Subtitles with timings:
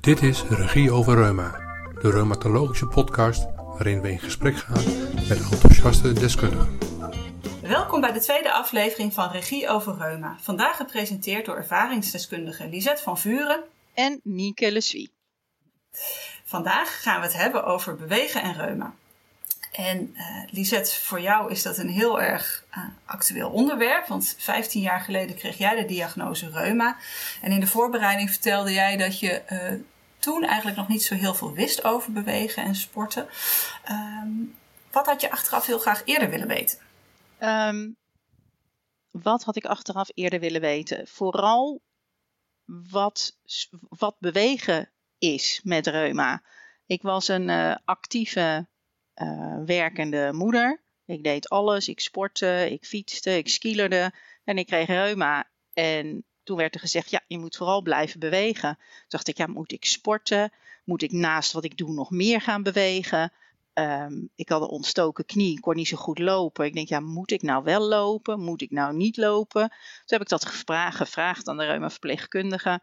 [0.00, 1.50] Dit is Regie over Reuma,
[2.00, 4.84] de reumatologische podcast waarin we in gesprek gaan
[5.28, 6.78] met enthousiaste deskundigen.
[7.62, 10.36] Welkom bij de tweede aflevering van Regie over Reuma.
[10.40, 13.64] Vandaag gepresenteerd door ervaringsdeskundige Lisette van Vuren
[13.94, 15.10] en Nieke Leswie.
[16.44, 18.94] Vandaag gaan we het hebben over bewegen en reuma.
[19.70, 24.06] En uh, Lisette, voor jou is dat een heel erg uh, actueel onderwerp.
[24.06, 26.96] Want 15 jaar geleden kreeg jij de diagnose reuma.
[27.42, 29.80] En in de voorbereiding vertelde jij dat je uh,
[30.18, 33.28] toen eigenlijk nog niet zo heel veel wist over bewegen en sporten.
[33.90, 34.54] Um,
[34.90, 36.78] wat had je achteraf heel graag eerder willen weten?
[37.40, 37.96] Um,
[39.10, 41.06] wat had ik achteraf eerder willen weten?
[41.06, 41.82] Vooral
[42.64, 43.36] wat,
[43.88, 46.42] wat bewegen is met reuma.
[46.86, 48.68] Ik was een actieve
[49.22, 50.82] uh, werkende moeder.
[51.04, 51.88] Ik deed alles.
[51.88, 54.12] Ik sportte, ik fietste, ik skilerde
[54.44, 55.48] en ik kreeg reuma.
[55.72, 58.74] En toen werd er gezegd, ja, je moet vooral blijven bewegen.
[58.76, 60.52] Toen dacht ik, ja, moet ik sporten?
[60.84, 63.32] Moet ik naast wat ik doe nog meer gaan bewegen?
[63.74, 66.64] Um, ik had een ontstoken knie, kon niet zo goed lopen.
[66.64, 68.40] Ik denk, ja, moet ik nou wel lopen?
[68.40, 69.68] Moet ik nou niet lopen?
[69.68, 72.80] Toen heb ik dat gevraagd aan de reumaverpleegkundige.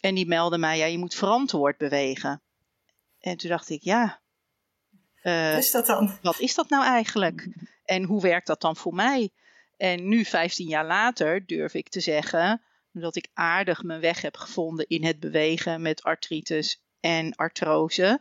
[0.00, 2.42] En die meldde mij, ja, je moet verantwoord bewegen.
[3.18, 4.20] En toen dacht ik, ja,
[5.26, 6.18] uh, wat is dat dan?
[6.22, 7.48] Wat is dat nou eigenlijk?
[7.84, 9.30] En hoe werkt dat dan voor mij?
[9.76, 14.36] En nu, 15 jaar later, durf ik te zeggen dat ik aardig mijn weg heb
[14.36, 18.20] gevonden in het bewegen met artritis en artrose.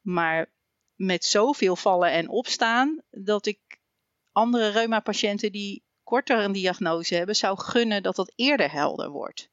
[0.00, 0.50] Maar
[0.94, 3.58] met zoveel vallen en opstaan dat ik
[4.32, 9.50] andere reuma-patiënten die korter een diagnose hebben, zou gunnen dat dat eerder helder wordt.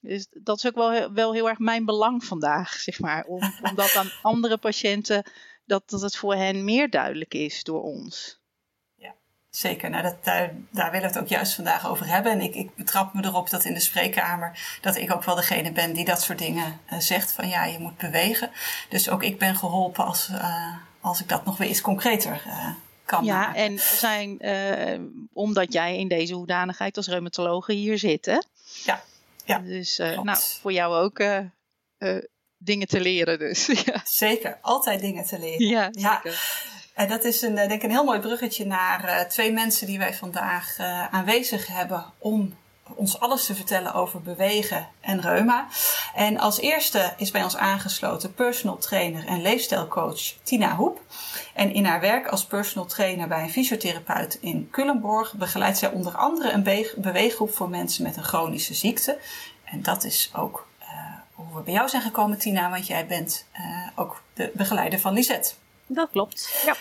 [0.00, 3.24] Dus dat is ook wel, wel heel erg mijn belang vandaag, zeg maar.
[3.24, 5.24] Om, om dat aan andere patiënten
[5.64, 8.40] dat, dat het voor hen meer duidelijk is door ons.
[8.94, 9.14] Ja,
[9.50, 9.90] zeker.
[9.90, 12.32] Nou, dat, daar, daar willen we het ook juist vandaag over hebben.
[12.32, 15.72] En ik, ik betrap me erop dat in de spreekkamer dat ik ook wel degene
[15.72, 17.32] ben die dat soort dingen uh, zegt.
[17.32, 18.50] Van ja, je moet bewegen.
[18.88, 22.68] Dus ook ik ben geholpen als, uh, als ik dat nog weer iets concreter uh,
[23.04, 23.62] kan ja, maken.
[23.62, 24.38] en zijn,
[25.32, 28.38] omdat jij in deze hoedanigheid als reumatologe hier zit, hè?
[28.84, 29.02] Ja.
[29.44, 31.18] ja dus nou, voor jou ook
[32.64, 33.66] dingen te leren dus.
[33.84, 34.00] ja.
[34.04, 35.66] Zeker, altijd dingen te leren.
[35.66, 36.62] Ja, zeker.
[36.94, 39.98] En dat is een, denk ik een heel mooi bruggetje naar uh, twee mensen die
[39.98, 42.54] wij vandaag uh, aanwezig hebben om
[42.94, 45.66] ons alles te vertellen over bewegen en reuma.
[46.14, 51.00] En als eerste is bij ons aangesloten personal trainer en leefstijlcoach Tina Hoep.
[51.54, 56.16] En in haar werk als personal trainer bij een fysiotherapeut in Culemborg begeleidt zij onder
[56.16, 59.18] andere een beweeggroep voor mensen met een chronische ziekte.
[59.64, 60.66] En dat is ook
[61.54, 65.12] hoe we bij jou zijn gekomen, Tina, want jij bent uh, ook de begeleider van
[65.12, 65.54] Lisette.
[65.86, 66.76] Dat klopt, ja.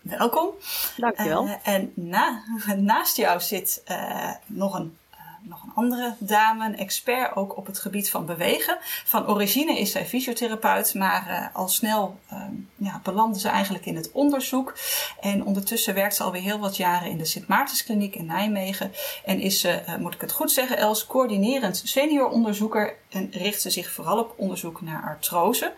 [0.00, 0.50] Welkom.
[0.96, 1.46] Dankjewel.
[1.46, 2.42] Uh, en na,
[2.76, 4.98] naast jou zit uh, nog een
[5.44, 8.78] nog een andere dame, een expert ook op het gebied van bewegen.
[9.04, 12.42] Van origine is zij fysiotherapeut, maar uh, al snel uh,
[12.76, 14.74] ja, belandde ze eigenlijk in het onderzoek.
[15.20, 18.92] En ondertussen werkt ze alweer heel wat jaren in de Sint Maartenskliniek in Nijmegen.
[19.24, 22.96] En is ze, uh, moet ik het goed zeggen, Els coördinerend senior onderzoeker.
[23.10, 25.72] En richt ze zich vooral op onderzoek naar artrose.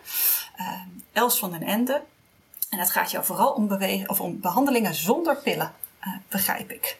[1.13, 2.01] Els van den Ende.
[2.69, 5.73] En het gaat jou vooral om, bewegen, of om behandelingen zonder pillen,
[6.29, 6.97] begrijp ik.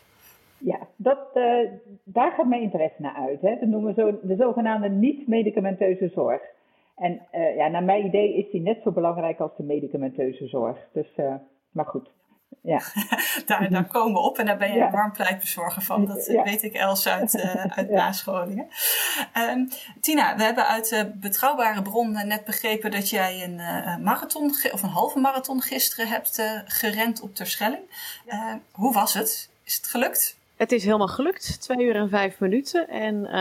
[0.58, 1.70] Ja, dat, uh,
[2.04, 3.42] daar gaat mijn interesse naar uit.
[3.42, 3.58] Hè.
[3.60, 6.42] Dat noemen we zo, de zogenaamde niet-medicamenteuze zorg.
[6.96, 10.78] En uh, ja, naar mijn idee is die net zo belangrijk als de medicamenteuze zorg.
[10.92, 11.34] Dus, uh,
[11.72, 12.10] maar goed.
[12.62, 12.82] Ja.
[13.46, 14.86] daar, daar komen we op en daar ben je ja.
[14.86, 16.06] een warm pleitbezorger van.
[16.06, 16.44] Dat ja.
[16.44, 17.42] weet ik Els uit,
[17.78, 17.96] uit ja.
[17.96, 18.68] nascholingen.
[19.38, 19.68] Um,
[20.02, 23.56] Tina, we hebben uit betrouwbare bronnen net begrepen dat jij een
[24.04, 27.82] marathon of een halve marathon gisteren hebt gerend op Terschelling.
[28.72, 29.50] hoe was het?
[29.64, 30.37] Is het gelukt?
[30.58, 32.90] Het is helemaal gelukt, twee uur en vijf minuten.
[32.90, 33.32] En uh,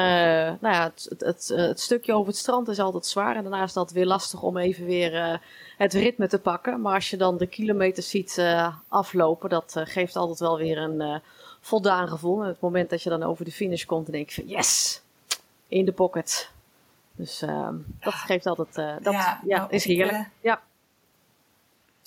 [0.61, 3.37] nou ja, het, het, het, het, stukje over het strand is altijd zwaar.
[3.37, 5.37] En daarna is dat weer lastig om even weer uh,
[5.77, 6.81] het ritme te pakken.
[6.81, 11.21] Maar als je dan de kilometers ziet uh, aflopen, dat geeft altijd wel weer een
[11.61, 12.43] voldaan gevoel.
[12.43, 15.03] En het moment dat je dan over de finish komt, dan denk je van yes,
[15.69, 16.51] in de pocket.
[17.13, 17.39] Dus
[18.01, 18.75] dat geeft altijd,
[19.05, 20.29] dat ja, ja, nou, is heerlijk.
[20.41, 20.63] ja.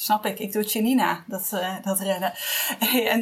[0.01, 2.34] Snap ik, ik doe Janina, dat, uh, dat rennen.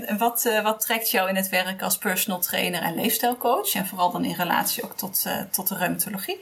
[0.07, 3.75] en wat, uh, wat trekt jou in het werk als personal trainer en leefstijlcoach?
[3.75, 6.39] En vooral dan in relatie ook tot, uh, tot de reumatologie?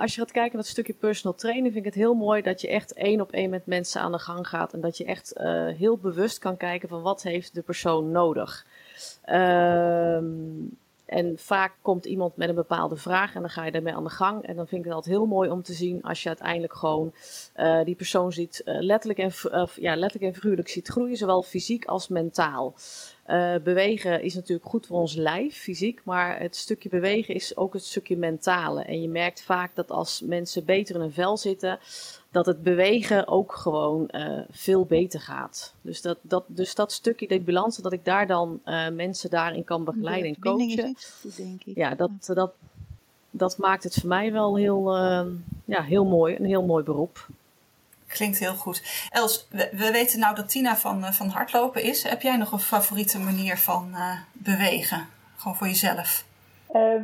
[0.00, 2.60] als je gaat kijken naar het stukje personal trainen, vind ik het heel mooi dat
[2.60, 4.72] je echt één op één met mensen aan de gang gaat.
[4.72, 5.32] En dat je echt
[5.76, 8.66] heel bewust kan kijken van wat heeft de persoon nodig.
[9.24, 10.24] Ehm
[11.08, 14.10] En vaak komt iemand met een bepaalde vraag en dan ga je daarmee aan de
[14.10, 14.46] gang.
[14.46, 17.12] En dan vind ik het altijd heel mooi om te zien als je uiteindelijk gewoon
[17.56, 21.42] uh, die persoon ziet, uh, letterlijk, en, uh, ja, letterlijk en figuurlijk ziet groeien, zowel
[21.42, 22.74] fysiek als mentaal.
[23.62, 27.84] Bewegen is natuurlijk goed voor ons lijf, fysiek, maar het stukje bewegen is ook het
[27.84, 28.82] stukje mentale.
[28.82, 31.78] En je merkt vaak dat als mensen beter in een vel zitten,
[32.30, 35.74] dat het bewegen ook gewoon uh, veel beter gaat.
[35.80, 39.64] Dus dat, dat, dus dat stukje, die balans, dat ik daar dan uh, mensen daarin
[39.64, 40.96] kan begeleiden en coachen.
[41.20, 41.76] Goed, denk ik.
[41.76, 42.52] Ja, dat, dat,
[43.30, 44.96] dat maakt het voor mij wel heel,
[45.64, 47.28] ja, heel mooi, een heel mooi beroep.
[48.08, 49.08] Klinkt heel goed.
[49.10, 52.02] Els, we, we, weten nou dat Tina van, van hardlopen is.
[52.02, 53.94] Heb jij nog een favoriete manier van
[54.32, 55.06] bewegen?
[55.36, 56.24] Gewoon voor jezelf.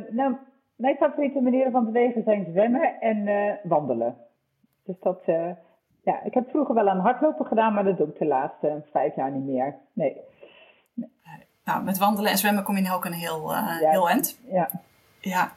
[0.09, 0.35] nou,
[0.75, 3.27] mijn favoriete manieren van bewegen zijn zwemmen en
[3.63, 4.15] wandelen.
[4.85, 5.21] Dus dat,
[6.03, 9.15] ja, ik heb vroeger wel aan hardlopen gedaan, maar dat doe ik de laatste vijf
[9.15, 9.75] jaar niet meer.
[9.93, 10.21] Nee.
[11.65, 14.39] Nou, met wandelen en zwemmen kom je nu ook een heel, uh, ja, heel eind.
[14.51, 14.69] Ja.
[15.19, 15.51] Ja,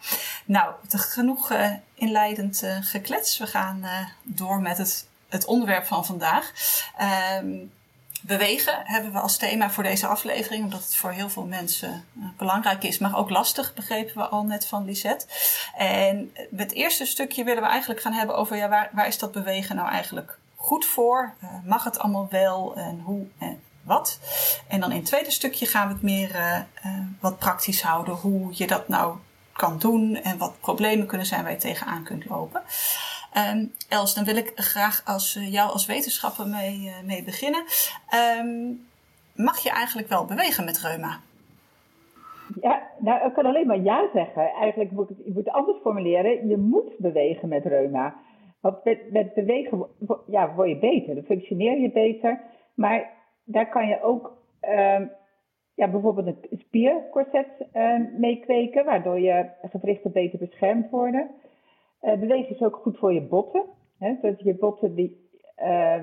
[0.46, 3.38] nou, genoeg uh, inleidend geklets.
[3.38, 3.82] We gaan
[4.22, 6.52] door met het, het onderwerp van vandaag.
[7.40, 7.72] Um,
[8.22, 12.24] bewegen hebben we als thema voor deze aflevering, omdat het voor heel veel mensen uh,
[12.36, 15.26] belangrijk is, maar ook lastig, begrepen we al net van Lisette.
[15.76, 19.76] En het eerste stukje willen we eigenlijk gaan hebben over ja, waar, is dat bewegen
[19.76, 21.34] nou eigenlijk goed voor?
[21.42, 24.18] Uh, mag het allemaal wel en hoe en wat?
[24.68, 26.60] En dan in het tweede stukje gaan we het meer uh,
[27.20, 29.16] wat praktisch houden, hoe je dat nou
[29.52, 32.62] kan doen en wat problemen kunnen zijn waar je tegenaan kunt lopen.
[33.36, 37.64] Um, Els, dan wil ik graag als, uh, jou als wetenschapper mee, uh, mee beginnen.
[38.40, 38.86] Um,
[39.34, 41.20] mag je eigenlijk wel bewegen met reuma?
[42.60, 44.52] Ja, nou, ik kan alleen maar ja zeggen.
[44.52, 46.48] Eigenlijk moet ik het, moet het anders formuleren.
[46.48, 48.14] Je moet bewegen met reuma.
[48.60, 49.86] Want met, bewegen
[50.26, 52.40] ja, word je beter, dan functioneer je beter.
[52.74, 53.10] Maar
[53.44, 55.10] daar kan je ook um,
[55.74, 61.30] ja, bijvoorbeeld een spiercorset uh, mee kweken, waardoor je gewrichten beter beschermd worden.
[62.02, 63.64] Uh, bewegen is ook goed voor je botten.
[63.98, 65.28] Hè, zodat je botten die,
[65.62, 66.02] uh,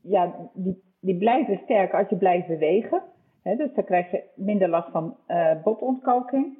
[0.00, 3.02] ja, die, die blijven sterk als je blijft bewegen.
[3.42, 6.58] Hè, dus dan krijg je minder last van uh, botontkalking.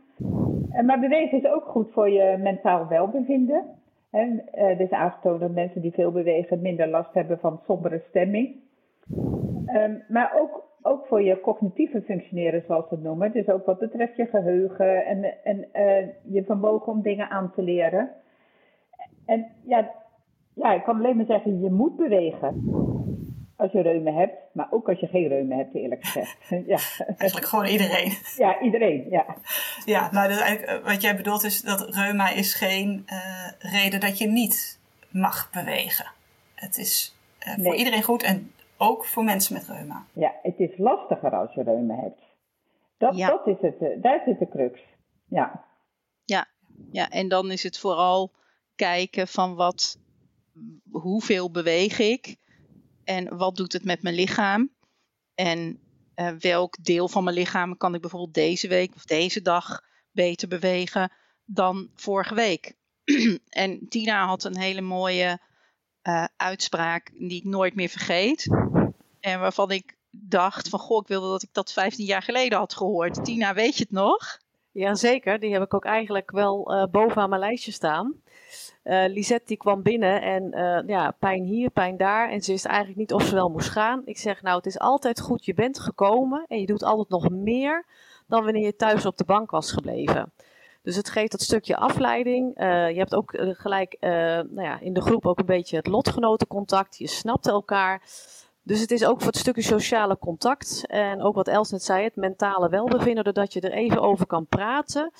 [0.86, 3.64] maar bewegen is ook goed voor je mentaal welbevinden.
[4.10, 8.62] En er is aangetoond dat mensen die veel bewegen minder last hebben van sombere stemming.
[9.66, 13.32] Um, maar ook ook voor je cognitieve functioneren, zoals we het noemen.
[13.32, 17.62] Dus ook wat betreft je geheugen en, en uh, je vermogen om dingen aan te
[17.62, 18.10] leren.
[19.26, 19.90] En ja,
[20.54, 22.64] ja, ik kan alleen maar zeggen, je moet bewegen.
[23.56, 26.38] Als je reumen hebt, maar ook als je geen reumen hebt, eerlijk gezegd.
[26.72, 26.78] ja.
[27.16, 28.12] Eigenlijk gewoon iedereen.
[28.36, 29.26] Ja, iedereen, ja.
[29.84, 34.18] Ja, nou, dus eigenlijk, wat jij bedoelt is dat reuma is geen uh, reden dat
[34.18, 36.06] je niet mag bewegen.
[36.54, 37.64] Het is uh, nee.
[37.64, 38.52] voor iedereen goed en
[38.88, 40.06] ook voor mensen met reuma.
[40.12, 42.20] Ja, het is lastiger als je reuma hebt.
[42.98, 43.28] Dat, ja.
[43.28, 44.80] dat is het, eh, daar zit de crux.
[45.28, 45.64] Ja.
[46.24, 46.46] ja.
[46.90, 48.32] Ja, en dan is het vooral
[48.74, 49.98] kijken van wat,
[50.90, 52.36] hoeveel beweeg ik
[53.04, 54.70] en wat doet het met mijn lichaam.
[55.34, 55.78] En
[56.16, 60.48] uh, welk deel van mijn lichaam kan ik bijvoorbeeld deze week of deze dag beter
[60.48, 61.12] bewegen
[61.44, 62.74] dan vorige week.
[63.48, 65.40] en Tina had een hele mooie
[66.04, 68.48] uh, uitspraak die ik nooit meer vergeet.
[69.20, 72.74] En waarvan ik dacht van, goh, ik wilde dat ik dat 15 jaar geleden had
[72.74, 73.24] gehoord.
[73.24, 74.38] Tina, weet je het nog?
[74.72, 78.14] Jazeker, die heb ik ook eigenlijk wel uh, bovenaan mijn lijstje staan.
[78.84, 80.52] Uh, Lisette die kwam binnen en
[80.86, 82.30] ja, pijn hier, pijn daar.
[82.30, 84.02] En ze wist eigenlijk niet of ze wel moest gaan.
[84.04, 87.30] Ik zeg, nou, het is altijd goed, je bent gekomen en je doet altijd nog
[87.30, 87.84] meer
[88.26, 90.32] dan wanneer je thuis op de bank was gebleven.
[90.84, 92.60] Dus het geeft dat stukje afleiding.
[92.60, 96.98] Uh, je hebt ook gelijk nou ja, in de groep ook een beetje het lotgenotencontact.
[96.98, 98.02] Je snapt elkaar.
[98.62, 102.04] Dus het is ook voor het stukje sociale contact en ook wat Els net zei,
[102.04, 105.12] het mentale welbevinden, doordat je er even over kan praten,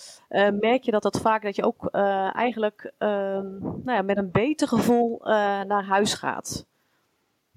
[0.61, 1.89] merk je dat dat vaak dat je ook
[2.33, 5.21] eigenlijk uh, nou ja, met een beter gevoel
[5.67, 6.67] naar huis gaat.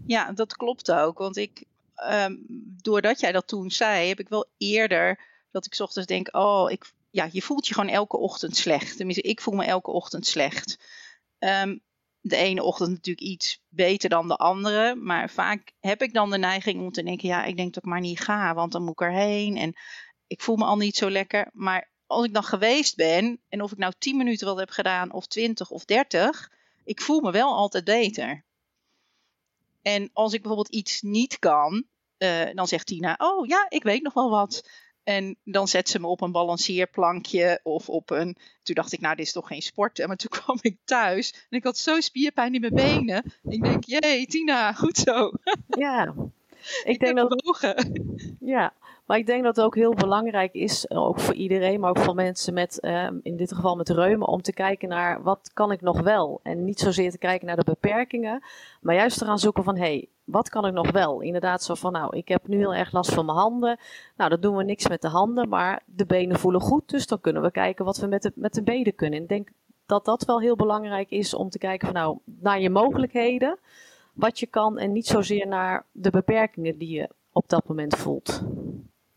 [0.05, 1.63] Ja, dat klopt ook, want ik,
[2.11, 2.45] um,
[2.81, 5.19] doordat jij dat toen zei, heb ik wel eerder
[5.51, 8.97] dat ik ochtends denk, oh, ik, ja, je voelt je gewoon elke ochtend slecht.
[8.97, 10.77] Tenminste, ik voel me elke ochtend slecht.
[11.39, 11.81] Um,
[12.27, 14.95] de ene ochtend natuurlijk iets beter dan de andere.
[14.95, 17.89] Maar vaak heb ik dan de neiging om te denken: ja, ik denk dat ik
[17.89, 19.57] maar niet ga, want dan moet ik erheen.
[19.57, 19.73] En
[20.27, 21.49] ik voel me al niet zo lekker.
[21.53, 25.11] Maar als ik dan geweest ben, en of ik nou 10 minuten wat heb gedaan,
[25.11, 26.51] of 20 of 30,
[26.83, 28.45] ik voel me wel altijd beter.
[29.81, 31.85] En als ik bijvoorbeeld iets niet kan,
[32.17, 34.69] uh, dan zegt Tina: Oh ja, ik weet nog wel wat.
[35.07, 38.37] En dan zet ze me op een balanceerplankje of op een.
[38.63, 40.07] Toen dacht ik, nou, dit is toch geen sport.
[40.07, 43.23] Maar toen kwam ik thuis en ik had zo spierpijn in mijn benen.
[43.43, 45.31] ik denk, jee, Tina, goed zo.
[45.67, 46.13] Ja,
[46.83, 47.27] ik, ik denk dat.
[47.27, 47.75] Bewogen.
[48.39, 48.73] Ja,
[49.05, 52.15] Maar ik denk dat het ook heel belangrijk is, ook voor iedereen, maar ook voor
[52.15, 55.81] mensen met, uh, in dit geval met reuma, om te kijken naar wat kan ik
[55.81, 56.39] nog wel.
[56.43, 58.43] En niet zozeer te kijken naar de beperkingen,
[58.81, 61.21] maar juist te gaan zoeken van, hé, hey, wat kan ik nog wel?
[61.21, 63.79] Inderdaad zo van, nou, ik heb nu heel erg last van mijn handen.
[64.15, 67.21] Nou, dan doen we niks met de handen, maar de benen voelen goed, dus dan
[67.21, 69.21] kunnen we kijken wat we met de, met de benen kunnen.
[69.21, 69.49] Ik denk
[69.85, 73.59] dat dat wel heel belangrijk is om te kijken van, nou, naar je mogelijkheden,
[74.13, 78.41] wat je kan en niet zozeer naar de beperkingen die je op dat moment voelt.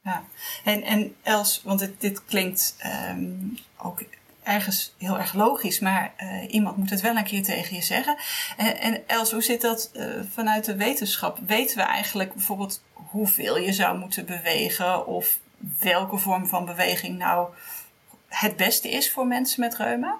[0.02, 0.24] Ja,
[0.64, 2.76] en, en Els, want dit, dit klinkt
[3.10, 4.02] um, ook
[4.50, 8.16] ergens heel erg logisch, maar uh, iemand moet het wel een keer tegen je zeggen.
[8.56, 11.38] En, en Els, hoe zit dat uh, vanuit de wetenschap?
[11.46, 15.38] Weten we eigenlijk bijvoorbeeld hoeveel je zou moeten bewegen of
[15.80, 17.48] welke vorm van beweging nou
[18.28, 20.18] het beste is voor mensen met reuma?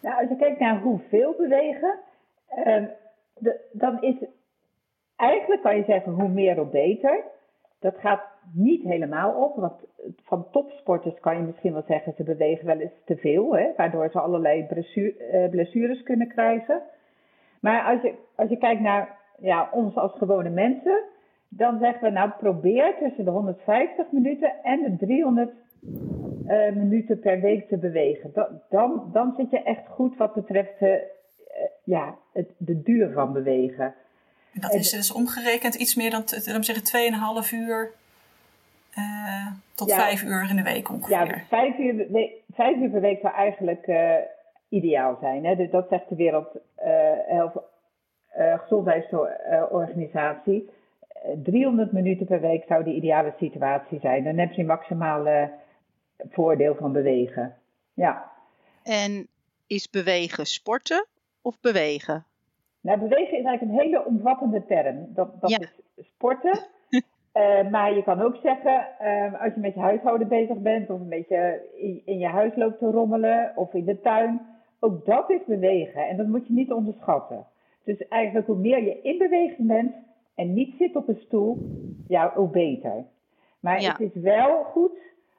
[0.00, 1.98] Nou, als je kijkt naar hoeveel bewegen,
[2.56, 2.84] uh,
[3.34, 4.14] de, dan is
[5.16, 7.20] eigenlijk kan je zeggen hoe meer hoe beter.
[7.78, 8.22] Dat gaat
[8.52, 9.72] niet helemaal op, want
[10.24, 14.08] van topsporters kan je misschien wel zeggen, ze bewegen wel eens te veel, hè, waardoor
[14.10, 16.82] ze allerlei eh, blessures kunnen krijgen.
[17.60, 21.02] Maar als je, als je kijkt naar ja, ons als gewone mensen,
[21.48, 25.50] dan zeggen we nou probeer tussen de 150 minuten en de 300
[26.46, 28.32] uh, eh, minuten per week te bewegen.
[28.68, 30.94] Dan, dan, zit je echt goed wat betreft uh,
[31.84, 33.94] ja, het, de duur van bewegen.
[34.52, 37.12] Dat is dus omgerekend iets meer dan, dan zeggen,
[37.44, 37.92] 2,5 uur
[38.98, 41.26] uh, tot ja, 5 uur in de week ongeveer.
[41.26, 42.06] Ja, 5 uur,
[42.54, 44.14] vijf uur per week zou eigenlijk uh,
[44.68, 45.44] ideaal zijn.
[45.44, 45.56] Hè?
[45.56, 46.48] Dus dat zegt de Wereld
[46.84, 47.46] uh,
[48.58, 50.70] Gezondheidsorganisatie.
[51.42, 54.24] 300 minuten per week zou de ideale situatie zijn.
[54.24, 55.50] Dan heb je maximaal
[56.30, 57.56] voordeel van bewegen.
[57.94, 58.30] Ja.
[58.82, 59.28] En
[59.66, 61.06] is bewegen sporten
[61.42, 62.24] of bewegen?
[62.80, 65.06] Nou, bewegen is eigenlijk een hele omvattende term.
[65.08, 65.72] Dat, dat is
[66.14, 66.66] sporten.
[67.34, 71.00] Uh, maar je kan ook zeggen, uh, als je met je huishouden bezig bent, of
[71.00, 74.40] een beetje in, in, je huis loopt te rommelen, of in de tuin,
[74.80, 76.08] ook dat is bewegen.
[76.08, 77.46] En dat moet je niet onderschatten.
[77.84, 79.94] Dus eigenlijk hoe meer je in beweging bent
[80.34, 81.58] en niet zit op een stoel,
[82.08, 83.04] ja, hoe beter.
[83.60, 83.92] Maar ja.
[83.92, 84.98] het is wel goed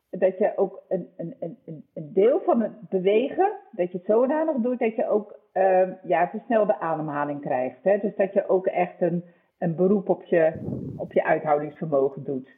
[0.10, 4.56] dat je ook een, een, een, een deel van het bewegen, dat je het zodanig
[4.56, 7.84] doet dat je ook uh, ja, versnelde ademhaling krijgt.
[7.84, 7.98] Hè?
[7.98, 9.24] Dus dat je ook echt een,
[9.64, 10.54] een beroep op je,
[10.96, 12.50] op je uithoudingsvermogen doet.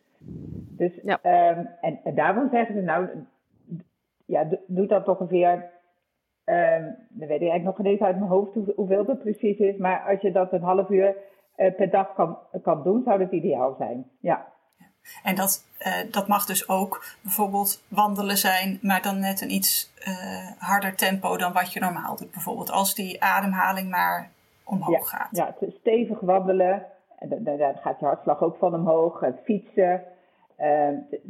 [0.78, 1.20] Dus, ja.
[1.24, 3.08] um, en, en daarom zeggen ze nou,
[4.26, 5.54] ja, doe dat ongeveer,
[6.46, 9.78] um, dan weet ik eigenlijk nog niet uit mijn hoofd hoe, hoeveel dat precies is,
[9.78, 11.16] maar als je dat een half uur
[11.58, 14.10] uh, per dag kan, kan doen, zou dat ideaal zijn.
[14.20, 14.54] Ja.
[15.24, 19.94] En dat, uh, dat mag dus ook bijvoorbeeld wandelen zijn, maar dan net een iets
[20.08, 22.32] uh, harder tempo dan wat je normaal doet.
[22.32, 24.30] Bijvoorbeeld als die ademhaling maar
[24.64, 25.30] omhoog ja, gaat.
[25.32, 26.86] Ja, stevig wandelen.
[27.20, 29.24] Daar gaat je hartslag ook van omhoog.
[29.44, 30.04] Fietsen.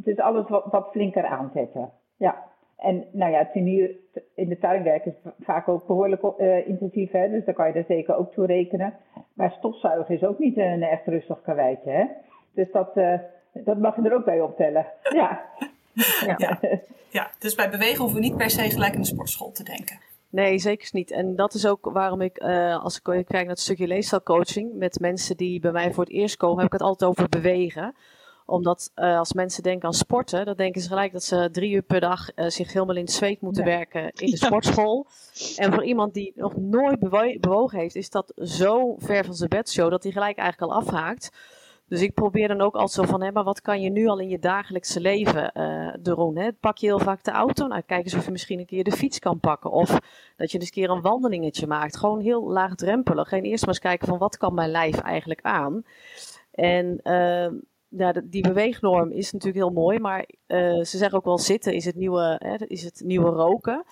[0.03, 1.91] Is alles wat, wat flinker aanzetten.
[2.17, 2.43] Ja.
[2.77, 3.49] En nou ja,
[4.35, 7.29] in de tuin werken is vaak ook behoorlijk uh, intensief, hè?
[7.29, 8.93] dus daar kan je er zeker ook toe rekenen.
[9.33, 11.91] Maar stofzuigen is ook niet een echt rustig karweitje.
[11.91, 12.05] Hè?
[12.53, 13.19] Dus dat, uh,
[13.53, 14.85] dat mag je er ook bij optellen.
[15.13, 15.41] Ja.
[16.37, 16.59] Ja.
[17.09, 17.31] ja.
[17.39, 19.99] dus bij bewegen hoeven we niet per se gelijk in de sportschool te denken.
[20.35, 21.11] Nee, zeker niet.
[21.11, 24.99] En dat is ook waarom ik, uh, als ik kijk naar het stukje leefstijlcoaching, met
[24.99, 27.95] mensen die bij mij voor het eerst komen, heb ik het altijd over bewegen
[28.45, 31.81] omdat uh, als mensen denken aan sporten, dan denken ze gelijk dat ze drie uur
[31.81, 33.77] per dag uh, zich helemaal in het zweet moeten ja.
[33.77, 35.07] werken in de sportschool.
[35.55, 39.49] En voor iemand die nog nooit bewo bewogen heeft, is dat zo ver van zijn
[39.49, 41.31] bedshow dat hij gelijk eigenlijk al afhaakt.
[41.87, 44.19] Dus ik probeer dan ook altijd zo van, hè, maar wat kan je nu al
[44.19, 45.51] in je dagelijkse leven
[46.01, 46.37] doen?
[46.37, 46.53] Hè?
[46.53, 47.67] Pak je heel vaak de auto?
[47.67, 49.71] Nou, kijk eens of je misschien een keer de fiets kan pakken.
[49.71, 49.89] Of
[50.37, 51.97] dat je eens een keer een wandelingetje maakt.
[51.97, 53.31] Gewoon heel laagdrempelig.
[53.31, 55.83] En eerst maar eens kijken van, wat kan mijn lijf eigenlijk aan?
[56.51, 57.47] En uh,
[57.87, 61.85] ja, die beweegnorm is natuurlijk heel mooi, maar uh, ze zeggen ook wel zitten is
[61.85, 63.83] het nieuwe, hè, is het nieuwe roken.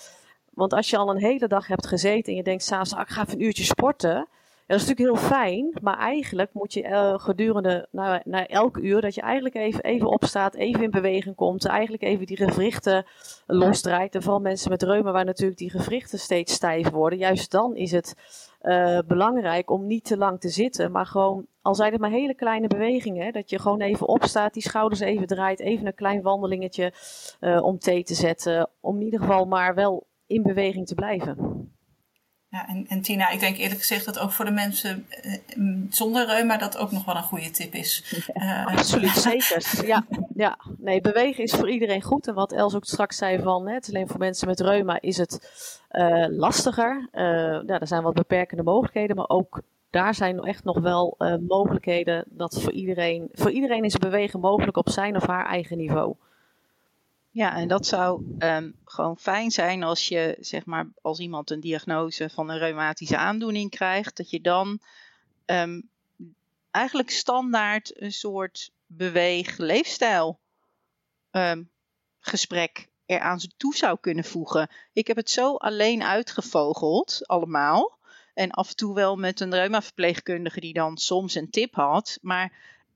[0.50, 3.09] Want als je al een hele dag hebt gezeten en je denkt s'avonds, ah, ik
[3.09, 4.27] ga even een uurtje sporten
[4.67, 9.01] dat is natuurlijk heel fijn, maar eigenlijk moet je uh, gedurende, nou, na elk uur,
[9.01, 13.05] dat je eigenlijk even, even opstaat, even in beweging komt, eigenlijk even die gewrichten
[13.46, 14.15] losdraait.
[14.15, 17.91] En vooral mensen met reuma, waar natuurlijk die gewrichten steeds stijf worden, juist dan is
[17.91, 18.15] het
[18.62, 22.36] uh, belangrijk om niet te lang te zitten, maar gewoon, al zijn het maar hele
[22.36, 26.93] kleine bewegingen, dat je gewoon even opstaat, die schouders even draait, even een klein wandelingetje
[27.39, 31.72] uh, om thee te zetten, om in ieder geval maar wel in beweging te blijven.
[32.53, 35.05] Ja, en, en Tina, ik denk eerlijk gezegd dat ook voor de mensen
[35.57, 38.24] uh, zonder reuma dat ook nog wel een goede tip is.
[38.33, 39.86] Uh, Absoluut, zeker.
[39.86, 40.05] Ja,
[40.36, 42.27] ja, nee, bewegen is voor iedereen goed.
[42.27, 45.51] En wat Els ook straks zei van, het alleen voor mensen met reuma is het
[45.91, 47.10] uh, lastiger.
[47.65, 52.25] ja, er zijn wat beperkende mogelijkheden, maar ook daar zijn echt nog wel uh, mogelijkheden
[52.29, 56.15] dat voor iedereen, voor iedereen is bewegen mogelijk op zijn of haar eigen niveau.
[57.34, 61.60] Ja, en dat zou um, gewoon fijn zijn als je, zeg maar, als iemand een
[61.60, 64.80] diagnose van een reumatische aandoening krijgt, dat je dan
[65.46, 65.90] um,
[66.72, 70.40] eigenlijk standaard een soort beweeg-leefstijl
[71.32, 71.70] um,
[72.20, 74.70] gesprek eraan toe zou kunnen voegen.
[74.92, 77.98] Ik heb het zo alleen uitgevogeld, allemaal.
[78.34, 82.18] En af en toe wel met een reumaverpleegkundige die dan soms een tip had.
[82.22, 82.54] Maar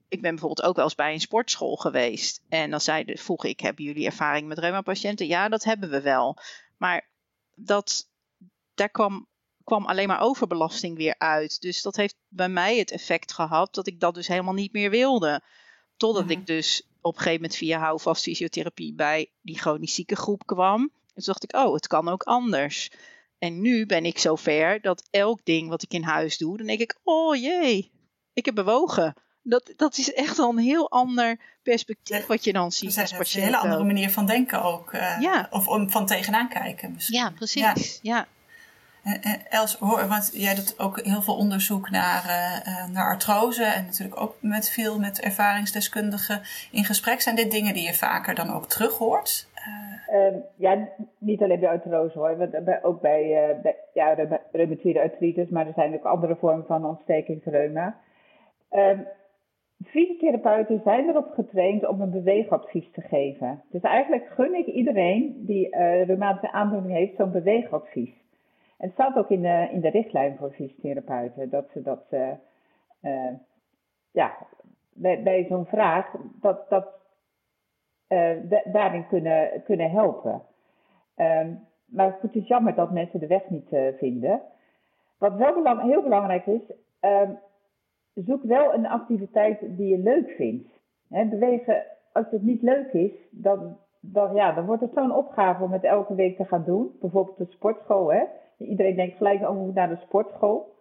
[0.09, 2.41] ik ben bijvoorbeeld ook wel eens bij een sportschool geweest.
[2.49, 5.27] En dan zei, vroeg ik, hebben jullie ervaring met reumapatiënten?
[5.27, 6.37] Ja, dat hebben we wel.
[6.77, 7.09] Maar
[7.55, 8.09] dat,
[8.73, 9.27] daar kwam,
[9.63, 11.61] kwam alleen maar overbelasting weer uit.
[11.61, 14.89] Dus dat heeft bij mij het effect gehad dat ik dat dus helemaal niet meer
[14.89, 15.41] wilde.
[15.97, 16.31] Totdat mhm.
[16.31, 20.81] ik dus op een gegeven moment via houvast fysiotherapie bij die chronisch zieke groep kwam.
[20.81, 22.91] En toen dacht ik, oh, het kan ook anders.
[23.37, 26.79] En nu ben ik zover dat elk ding wat ik in huis doe, dan denk
[26.79, 27.91] ik, oh jee,
[28.33, 29.15] ik heb bewogen.
[29.49, 33.35] Dat, dat is echt al een heel ander perspectief wat je dan ziet als patiënt.
[33.35, 34.93] Een hele andere manier van denken ook.
[34.93, 35.47] Uh, ja.
[35.49, 37.19] Of om van tegenaan kijken misschien.
[37.19, 37.99] Ja, precies.
[38.01, 38.25] Ja.
[39.03, 39.35] ja.
[39.49, 44.21] Els, hoor, want jij doet ook heel veel onderzoek naar, uh, naar artrose en natuurlijk
[44.21, 47.21] ook met veel met ervaringsdeskundigen in gesprek.
[47.21, 49.47] Zijn dit dingen die je vaker dan ook terug hoort?
[50.11, 50.87] Uh, ja,
[51.17, 54.15] niet alleen bij artrose hoor, want ook bij, uh, bij ja,
[54.51, 57.95] reumatoïde artritis, maar er zijn ook andere vormen van ontstekingsreuma.
[58.71, 58.99] Uh,
[59.83, 63.63] fysiotherapeuten zijn erop getraind om een beweegadvies te geven.
[63.69, 68.13] Dus eigenlijk gun ik iedereen die uh, reumatische aandoening heeft zo'n beweegadvies.
[68.77, 72.05] En het staat ook in de, in de richtlijn voor fysiotherapeuten dat ze dat,
[74.11, 74.37] ja,
[74.93, 76.87] bij, zo'n vraag, dat, dat
[78.71, 80.41] daarin kunnen, kunnen helpen.
[81.15, 84.41] Um, maar het is jammer dat mensen de weg niet vinden.
[85.17, 86.61] Wat wel heel belangrijk is,
[87.01, 87.39] um,
[88.25, 90.67] zoek wel een activiteit die je leuk vindt.
[91.09, 91.83] He, bewegen,
[92.13, 95.83] als het niet leuk is, dan, dan, ja, dan wordt het zo'n opgave om het
[95.83, 96.91] elke week te gaan doen.
[97.01, 98.13] Bijvoorbeeld de sportschool.
[98.13, 98.23] Hè?
[98.57, 100.75] Iedereen denkt gelijk, oh, naar de sportschool.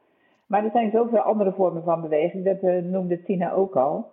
[0.47, 4.11] Maar er zijn zoveel andere vormen van beweging, dat uh, noemde Tina ook al.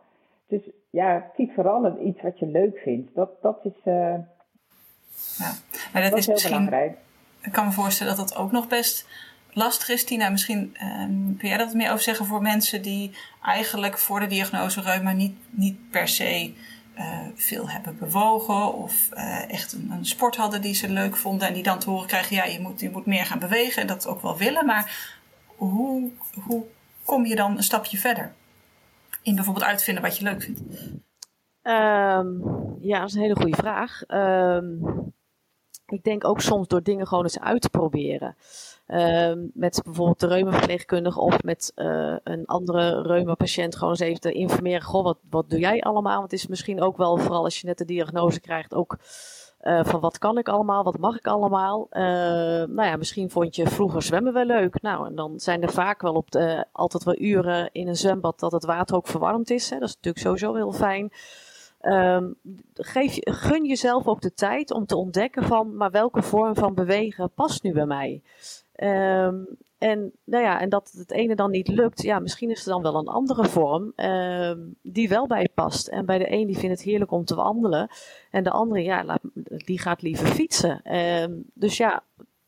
[0.48, 3.16] Dus ja, kies vooral iets wat je leuk vindt.
[3.16, 4.16] Dat, dat is, uh,
[5.38, 5.52] ja.
[5.94, 6.98] maar dat, is, heel belangrijk.
[7.42, 9.08] Ik kan me voorstellen dat dat ook nog best
[9.54, 10.30] lastig is.
[10.30, 13.12] Misschien um, kun jij dat meer over zeggen voor mensen die
[13.42, 16.54] eigenlijk voor de diagnose reuma niet, niet per se
[16.98, 21.48] uh, veel hebben bewogen of uh, echt een, een, sport hadden die ze leuk vonden
[21.48, 23.88] en die dan te horen krijgen, ja, je moet, je moet meer gaan bewegen en
[23.88, 24.66] dat ook wel willen.
[24.66, 25.14] Maar
[25.46, 26.12] hoe,
[26.44, 26.64] hoe
[27.04, 28.34] kom je dan een stapje verder?
[29.24, 30.60] in bijvoorbeeld uitvinden wat je leuk vindt?
[31.64, 34.04] Um, ja, dat is een hele goede vraag.
[34.08, 34.82] Um,
[35.86, 38.36] ik denk ook soms door dingen gewoon eens uit te proberen.
[38.94, 44.32] Um, met bijvoorbeeld de reumaverpleegkundige of met uh, een andere reumapatiënt gewoon eens even te
[44.32, 44.82] informeren.
[44.82, 46.20] Goh, wat, wat doe jij allemaal?
[46.20, 48.98] Want het is misschien ook wel, vooral als je net de diagnose krijgt, ook
[49.62, 51.88] uh, van wat kan ik allemaal, wat mag ik allemaal.
[51.92, 52.02] Uh,
[52.68, 54.82] nou ja, misschien vond je vroeger zwemmen wel leuk.
[54.82, 58.40] Nou, en dan zijn er vaak wel op de, altijd wel uren in een zwembad
[58.40, 59.70] dat het water ook verwarmd is.
[59.70, 59.80] Hè.
[59.80, 61.12] Dat is natuurlijk sowieso heel fijn.
[61.82, 62.36] Um,
[62.74, 67.32] geef, gun jezelf ook de tijd om te ontdekken van, maar welke vorm van bewegen
[67.32, 68.22] past nu bij mij?
[68.76, 72.72] Um, en, nou ja, en dat het ene dan niet lukt, ja, misschien is er
[72.72, 75.88] dan wel een andere vorm uh, die wel bij past.
[75.88, 77.90] En bij de een die vindt het heerlijk om te wandelen.
[78.32, 80.82] En de andere, ja, laat, die gaat liever fietsen.
[80.84, 82.04] Uh, dus ja,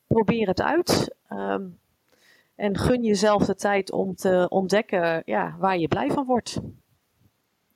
[0.07, 1.15] probeer het uit.
[2.55, 6.59] En gun jezelf de tijd om te ontdekken ja, waar je blij van wordt.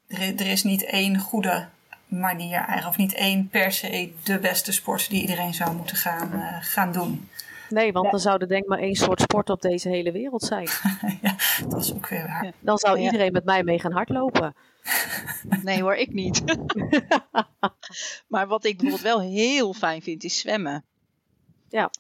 [0.08, 1.68] Er, is niet één goede
[2.08, 6.30] manier eigenlijk, of niet één per se de beste sport die iedereen zou moeten gaan,
[6.34, 7.30] uh, gaan doen.
[7.70, 10.44] Nee, want dan zou er denk ik maar één soort sport op deze hele wereld
[10.44, 10.68] zijn.
[11.22, 11.36] ja,
[11.68, 12.54] dat is ook weer waar.
[12.60, 14.56] dan zou iedereen met mij mee gaan hardlopen.
[15.64, 16.44] nee hoor, ik niet.
[18.28, 20.86] maar wat ik bijvoorbeeld wel heel fijn vind, is zwemmen.
[21.70, 21.92] Ja.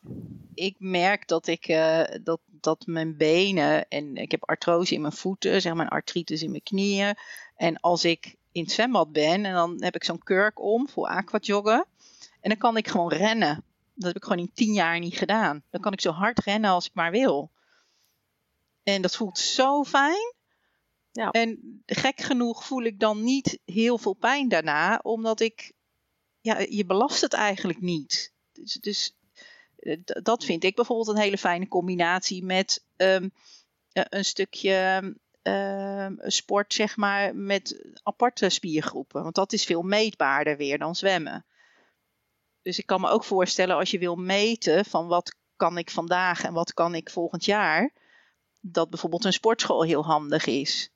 [0.54, 5.14] Ik merk dat ik uh, dat, dat mijn benen en ik heb artrose in mijn
[5.14, 7.16] voeten, zeg maar artritis in mijn knieën.
[7.56, 11.08] En als ik in het zwembad ben en dan heb ik zo'n kurk om voor
[11.08, 11.86] aquajoggen.
[12.42, 13.64] En dan kan ik gewoon rennen.
[14.00, 15.64] Dat heb ik gewoon in tien jaar niet gedaan.
[15.70, 17.52] Dan kan ik zo hard rennen als ik maar wil.
[18.84, 20.34] En dat voelt zo fijn.
[21.12, 21.32] Ja.
[21.32, 25.74] En gek genoeg voel ik dan niet heel veel pijn daarna, omdat ik,
[26.42, 28.34] ja, je belast het eigenlijk niet.
[28.52, 29.16] Dus, dus
[29.76, 33.32] eh, dat vind ik bijvoorbeeld een hele fijne combinatie met um,
[33.94, 35.02] een stukje
[35.42, 39.24] um, sport, zeg maar, met aparte spiergroepen.
[39.24, 41.46] Want dat is veel meetbaarder weer dan zwemmen.
[42.70, 46.44] Dus ik kan me ook voorstellen als je wil meten van wat kan ik vandaag
[46.44, 47.92] en wat kan ik volgend jaar.
[48.60, 50.90] dat bijvoorbeeld een sportschool heel handig is.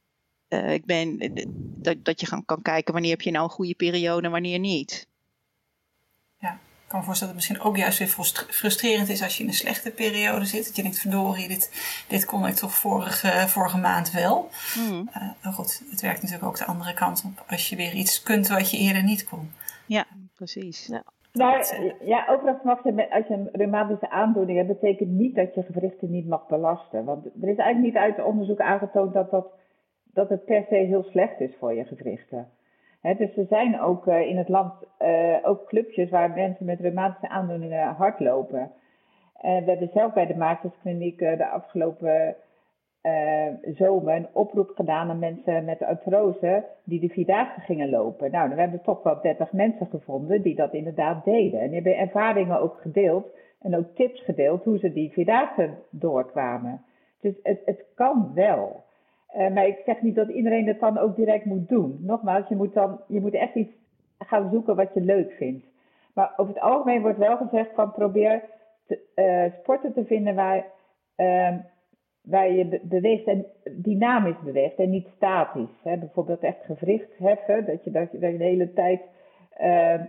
[0.50, 1.34] Uh, ik ben,
[1.82, 4.60] dat, dat je kan, kan kijken wanneer heb je nou een goede periode en wanneer
[4.60, 5.08] niet.
[6.38, 9.44] Ja, ik kan me voorstellen dat het misschien ook juist weer frustrerend is als je
[9.44, 10.66] in een slechte periode zit.
[10.66, 11.72] Dat je denkt, verdorie, dit,
[12.08, 14.50] dit kon ik toch vorige, vorige maand wel.
[14.78, 15.10] Mm.
[15.16, 18.24] Uh, maar goed, het werkt natuurlijk ook de andere kant op als je weer iets
[18.24, 19.54] kunt wat je eerder niet kon.
[19.86, 20.86] Ja, precies.
[20.86, 21.04] Ja.
[21.38, 25.64] Maar ja, overigens mag je, als je een reumatische aandoening hebt, betekent niet dat je
[25.64, 27.06] gewrichten niet mag belasten.
[27.06, 29.48] Want er is eigenlijk niet uit onderzoek aangetoond dat, dat,
[30.14, 32.48] dat het per se heel slecht is voor je gewrichten.
[33.02, 37.30] dus er zijn ook uh, in het land uh, ook clubjes waar mensen met reumatische
[37.30, 38.72] aandoeningen hardlopen.
[39.38, 42.36] En we hebben zelf bij de Maartenskliniek uh, de afgelopen
[43.04, 48.32] uh, zomer een oproep gedaan aan mensen met artrose die de Vierdaagse gingen lopen.
[48.32, 51.60] Nou, we hebben toch wel 30 mensen gevonden die dat inderdaad deden.
[51.60, 53.28] En die hebben ervaringen ook gedeeld
[53.62, 56.82] en ook tips gedeeld hoe ze die Vierdaagse doorkwamen.
[57.22, 58.84] Dus het, het kan wel.
[59.38, 61.98] Uh, maar ik zeg niet dat iedereen het dan ook direct moet doen.
[62.02, 63.74] Nogmaals, je moet, dan, je moet echt iets
[64.18, 65.66] gaan zoeken wat je leuk vindt.
[66.14, 68.44] Maar over het algemeen wordt wel gezegd van probeer
[68.88, 70.66] te, uh, sporten te vinden waar
[71.18, 71.56] uh,
[72.24, 75.82] waar je beweegt en dynamisch beweegt en niet statisch.
[75.84, 75.98] Hè?
[75.98, 79.02] Bijvoorbeeld echt gewricht heffen, dat je, dat je, de hele tijd,
[79.62, 80.02] uh,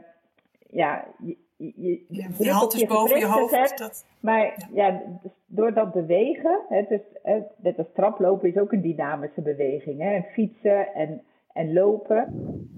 [0.66, 3.56] ja, je, je, ja, je hand is boven je hoofd.
[3.56, 4.06] Hebt, dat...
[4.20, 8.82] Maar ja, dus door dat bewegen, hè, dus, hè, net als traplopen is ook een
[8.82, 10.00] dynamische beweging.
[10.00, 10.14] Hè?
[10.14, 11.22] En fietsen en,
[11.52, 12.34] en lopen.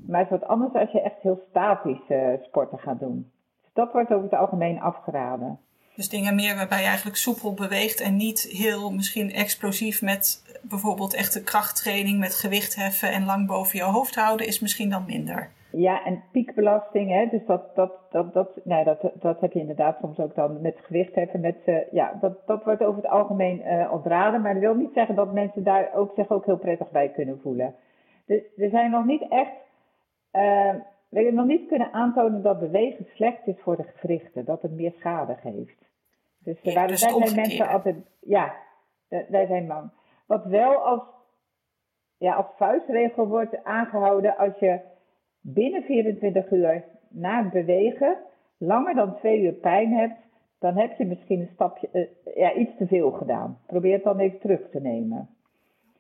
[0.07, 3.31] Maar het is wat anders als je echt heel statisch uh, sporten gaat doen.
[3.63, 5.59] Dus dat wordt over het algemeen afgeraden.
[5.97, 11.15] Dus dingen meer waarbij je eigenlijk soepel beweegt en niet heel misschien explosief met bijvoorbeeld
[11.15, 15.51] echte krachttraining met gewicht heffen en lang boven je hoofd houden is misschien dan minder.
[15.71, 19.99] Ja, en piekbelasting, hè, dus dat, dat, dat, dat, nou, dat, dat heb je inderdaad
[20.01, 21.41] soms ook dan met gewicht heffen.
[21.41, 24.93] Met, uh, ja, dat, dat wordt over het algemeen uh, ontraden, maar dat wil niet
[24.95, 27.75] zeggen dat mensen daar ook, zich ook heel prettig bij kunnen voelen.
[28.27, 29.57] Dus er zijn nog niet echt,
[30.33, 30.75] uh,
[31.09, 34.73] we hebben nog niet kunnen aantonen dat bewegen slecht is voor de gewrichten, dat het
[34.73, 35.86] meer schade geeft.
[36.47, 38.55] Dus ja, waar dus zijn mensen altijd, ja,
[39.09, 39.91] wij zijn bang.
[40.27, 41.03] Wat wel als,
[42.19, 44.81] ja, als vuistregel wordt aangehouden als je
[45.41, 48.17] binnen 24 uur na het bewegen
[48.59, 50.19] langer dan twee uur pijn hebt,
[50.59, 53.59] dan heb je misschien een stapje, uh, ja, iets te veel gedaan.
[53.67, 55.29] Probeer het dan even terug te nemen.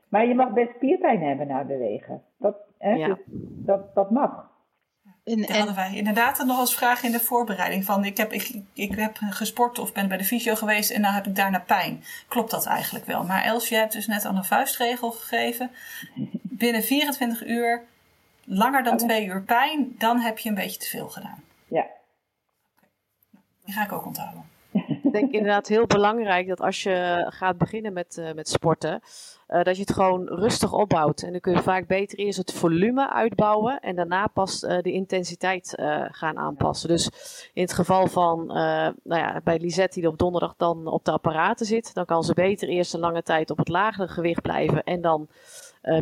[0.08, 2.22] Maar je mag best spierpijn hebben na bewegen.
[2.38, 3.06] Dat, hè, ja.
[3.06, 3.18] dus
[3.64, 4.50] dat, dat mag.
[5.26, 5.56] En, en...
[5.56, 9.16] hadden wij inderdaad nog als vraag in de voorbereiding van ik heb, ik, ik heb
[9.30, 12.04] gesport of ben bij de fysio geweest en dan heb ik daarna pijn.
[12.28, 13.24] Klopt dat eigenlijk wel?
[13.24, 15.70] Maar Els, je hebt dus net al een vuistregel gegeven.
[16.42, 17.82] Binnen 24 uur,
[18.44, 21.42] langer dan twee uur pijn, dan heb je een beetje te veel gedaan.
[21.68, 21.86] Ja.
[23.64, 24.55] Die ga ik ook onthouden.
[25.16, 29.00] Ik denk inderdaad heel belangrijk dat als je gaat beginnen met, uh, met sporten,
[29.48, 31.22] uh, dat je het gewoon rustig opbouwt.
[31.22, 34.92] En dan kun je vaak beter eerst het volume uitbouwen en daarna pas uh, de
[34.92, 35.74] intensiteit
[36.10, 36.88] gaan aanpassen.
[36.88, 37.10] Dus
[37.52, 41.66] in het geval van nou ja, bij Lisette die op donderdag dan op de apparaten
[41.66, 45.00] zit, dan kan ze beter eerst een lange tijd op het lagere gewicht blijven en
[45.00, 45.28] dan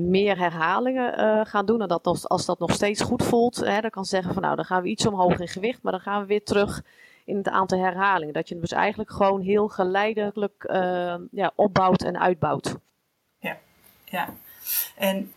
[0.00, 1.80] meer herhalingen gaan doen.
[1.80, 4.56] En dat als dat nog steeds goed voelt, hè, dan kan ze zeggen van nou
[4.56, 6.82] dan gaan we iets omhoog in gewicht, maar dan gaan we weer terug
[7.24, 8.34] in het aantal herhalingen.
[8.34, 12.76] Dat je dus eigenlijk gewoon heel geleidelijk uh, ja, opbouwt en uitbouwt.
[13.38, 13.56] Ja,
[14.04, 14.28] ja.
[14.96, 15.32] En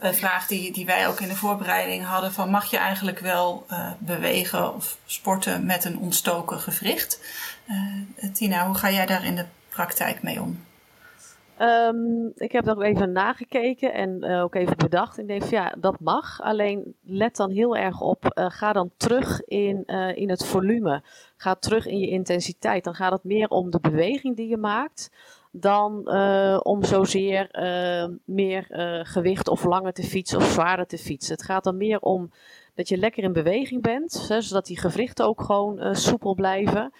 [0.00, 3.66] een vraag die, die wij ook in de voorbereiding hadden: van mag je eigenlijk wel
[3.70, 7.20] uh, bewegen of sporten met een ontstoken gewricht?
[7.66, 10.64] Uh, Tina, hoe ga jij daar in de praktijk mee om?
[11.60, 15.18] Um, ik heb dat ook even nagekeken en uh, ook even bedacht.
[15.18, 16.40] Ik denk ja, dat mag.
[16.40, 18.24] Alleen let dan heel erg op.
[18.24, 21.02] Uh, ga dan terug in, uh, in het volume.
[21.36, 22.84] Ga terug in je intensiteit.
[22.84, 25.10] Dan gaat het meer om de beweging die je maakt.
[25.50, 26.08] Dan
[26.62, 27.48] om zozeer
[28.24, 28.66] meer
[29.06, 31.34] gewicht of langer te fietsen of zwaarder te fietsen.
[31.34, 32.30] Het gaat dan meer om
[32.74, 34.28] dat je lekker in beweging bent.
[34.28, 36.92] Hè, zodat die gewrichten ook gewoon soepel blijven.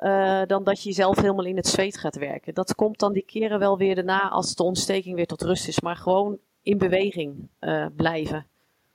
[0.00, 2.54] Uh, dan dat je jezelf helemaal in het zweet gaat werken.
[2.54, 5.80] Dat komt dan die keren wel weer daarna als de ontsteking weer tot rust is.
[5.80, 8.46] Maar gewoon in beweging uh, blijven.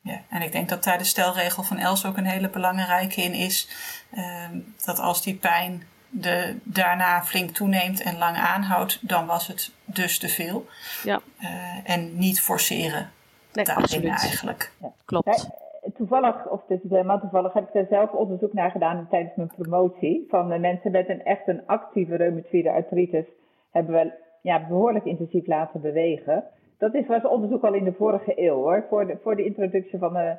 [0.01, 3.33] Ja, en ik denk dat daar de stelregel van Els ook een hele belangrijke in
[3.33, 3.69] is.
[4.13, 4.49] Uh,
[4.85, 10.19] dat als die pijn de, daarna flink toeneemt en lang aanhoudt, dan was het dus
[10.19, 10.67] te veel.
[11.03, 11.21] Ja.
[11.39, 11.49] Uh,
[11.89, 13.11] en niet forceren
[13.53, 14.19] nee, daarin absoluut.
[14.19, 14.71] eigenlijk.
[14.81, 14.93] Ja.
[15.05, 15.47] Klopt
[15.95, 20.25] toevallig, of is helemaal toevallig, heb ik daar zelf onderzoek naar gedaan tijdens mijn promotie.
[20.29, 23.25] Van mensen met een echt een actieve reumatoïde artritis
[23.71, 26.43] hebben we ja, behoorlijk intensief laten bewegen.
[26.77, 29.99] Dat is, was onderzoek al in de vorige eeuw hoor, voor de, voor de introductie
[29.99, 30.35] van de,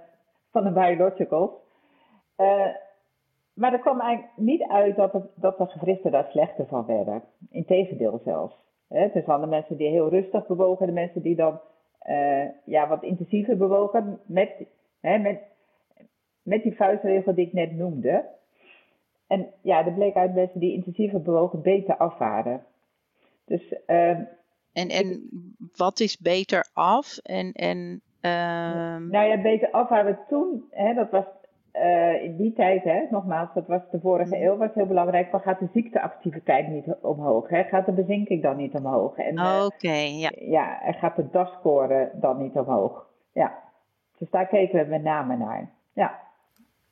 [0.50, 1.50] van de biologicals.
[2.38, 2.66] Uh,
[3.54, 7.22] maar er kwam eigenlijk niet uit dat, het, dat de gewrichten daar slechter van werden.
[7.50, 8.64] Integendeel zelfs.
[8.88, 11.60] Hè, dus van de mensen die heel rustig bewogen, de mensen die dan
[12.08, 14.50] uh, ja, wat intensiever bewogen met,
[15.00, 15.40] hè, met,
[16.42, 18.24] met die vuistregel die ik net noemde.
[19.26, 22.64] En ja, er bleek uit mensen die intensiever bewogen beter afvaren.
[23.44, 24.08] Dus, uh,
[24.72, 25.28] en, en
[25.76, 27.18] wat is beter af?
[27.22, 28.96] En, en, uh...
[29.10, 31.24] Nou ja, beter afvaren toen, hè, dat was
[31.72, 34.42] uh, in die tijd, hè, nogmaals, dat was de vorige mm.
[34.42, 35.30] eeuw, was heel belangrijk.
[35.30, 37.48] Van gaat de ziekteactiviteit niet omhoog?
[37.48, 37.62] Hè?
[37.62, 39.18] Gaat de bezinking dan niet omhoog?
[39.18, 40.30] Uh, Oké, ja.
[40.34, 43.10] Ja, en gaat de DAS-score dan niet omhoog?
[43.32, 43.64] Ja.
[44.18, 45.70] Dus daar keken we met name naar.
[45.92, 46.20] Ja.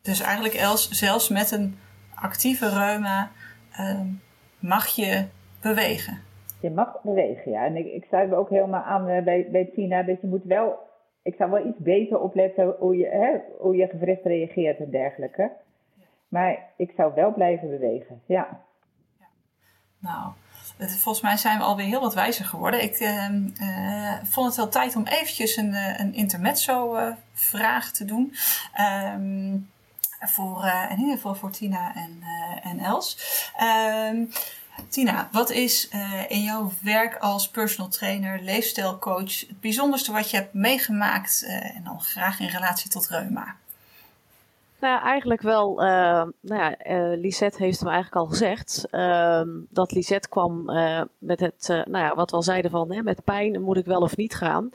[0.03, 1.79] Dus eigenlijk Els, zelfs met een
[2.15, 3.31] actieve reuma
[3.81, 4.01] uh,
[4.59, 5.27] mag je
[5.61, 6.23] bewegen.
[6.61, 7.65] Je mag bewegen, ja.
[7.65, 10.45] En ik, ik sluit me ook helemaal aan uh, bij, bij Tina dat je moet
[10.45, 10.85] wel
[11.25, 15.53] ik zou wel iets beter opletten hoe je, hè, hoe je gewricht reageert en dergelijke.
[16.29, 18.61] Maar ik zou wel blijven bewegen, ja.
[19.19, 19.27] ja.
[19.99, 20.33] Nou,
[20.79, 22.83] volgens mij zijn we alweer heel wat wijzer geworden.
[22.83, 23.29] Ik uh,
[24.23, 28.35] vond het wel tijd om eventjes een, eh, een intermezzo-vraag te doen.
[28.77, 29.15] Uh,
[30.21, 32.23] voor, in ieder geval voor Tina en,
[32.63, 33.19] en Els.
[33.57, 34.25] Ehm,
[34.89, 35.89] Tina, wat is
[36.29, 42.01] in jouw werk als personal trainer, leefstijlcoach, het bijzonderste wat je hebt meegemaakt en dan
[42.01, 43.57] graag in relatie tot reuma?
[44.85, 45.83] Nou, eigenlijk wel.
[45.83, 45.87] Uh,
[46.41, 46.77] nou ja,
[47.17, 48.87] Lisette heeft hem eigenlijk al gezegd.
[48.91, 50.65] Ehm, dat Lisette kwam
[51.19, 54.01] met het, nou ja, wat we al zeiden van, hè, met pijn moet ik wel
[54.01, 54.71] of niet gaan.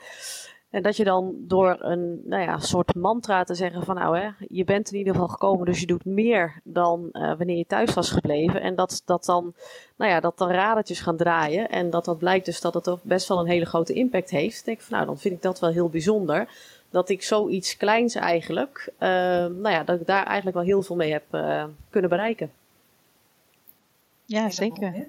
[0.70, 4.30] En dat je dan door een nou ja, soort mantra te zeggen van nou hè,
[4.48, 8.12] je bent in ieder geval gekomen, dus je doet meer dan wanneer je thuis was
[8.12, 8.62] gebleven.
[8.62, 9.54] En dat, dat dan,
[9.98, 11.70] nou ja, dat dan radertjes gaan draaien.
[11.70, 14.66] En dat dat blijkt dus dat het toch best wel een hele grote impact heeft.
[14.66, 16.48] Denk ik van nou, dan vind ik dat wel heel bijzonder.
[16.90, 19.10] Dat ik zoiets kleins eigenlijk, uh,
[19.46, 22.52] nou ja, dat ik daar eigenlijk wel heel veel mee heb uh, kunnen bereiken.
[24.26, 25.08] Ja, zeker.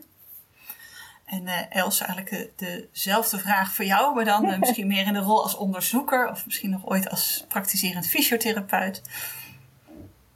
[1.27, 5.19] En uh, Els, eigenlijk dezelfde vraag voor jou, maar dan uh, misschien meer in de
[5.19, 9.03] rol als onderzoeker of misschien nog ooit als praktiserend fysiotherapeut.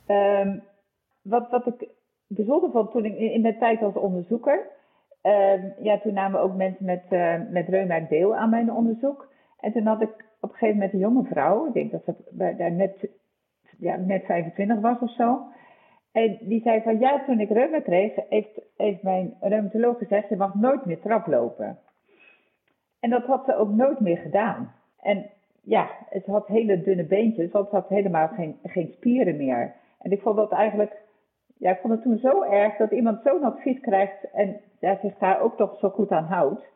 [0.07, 0.63] Um,
[1.23, 1.89] wat, wat ik
[2.27, 4.67] bijzonder vond toen ik in mijn tijd als onderzoeker,
[5.23, 9.29] um, ja, toen namen ook mensen met, uh, met reuma deel aan mijn onderzoek.
[9.61, 12.15] En toen had ik op een gegeven moment een jonge vrouw, ik denk dat ze
[12.31, 13.09] daar net,
[13.79, 15.43] ja, net 25 was of zo.
[16.13, 20.37] En die zei van ja, toen ik reuma kreeg, heeft, heeft mijn reumatoloog gezegd, ze
[20.37, 21.79] mag nooit meer traplopen.
[23.01, 24.75] En dat had ze ook nooit meer gedaan.
[25.01, 25.31] En
[25.63, 29.75] ja, het had hele dunne beentjes, want ze had helemaal geen, geen spieren meer.
[30.01, 31.03] En ik vond dat eigenlijk,
[31.57, 35.19] ja, ik vond het toen zo erg dat iemand zo'n advies krijgt en ja, zich
[35.19, 36.73] daar ook toch zo goed aan houdt.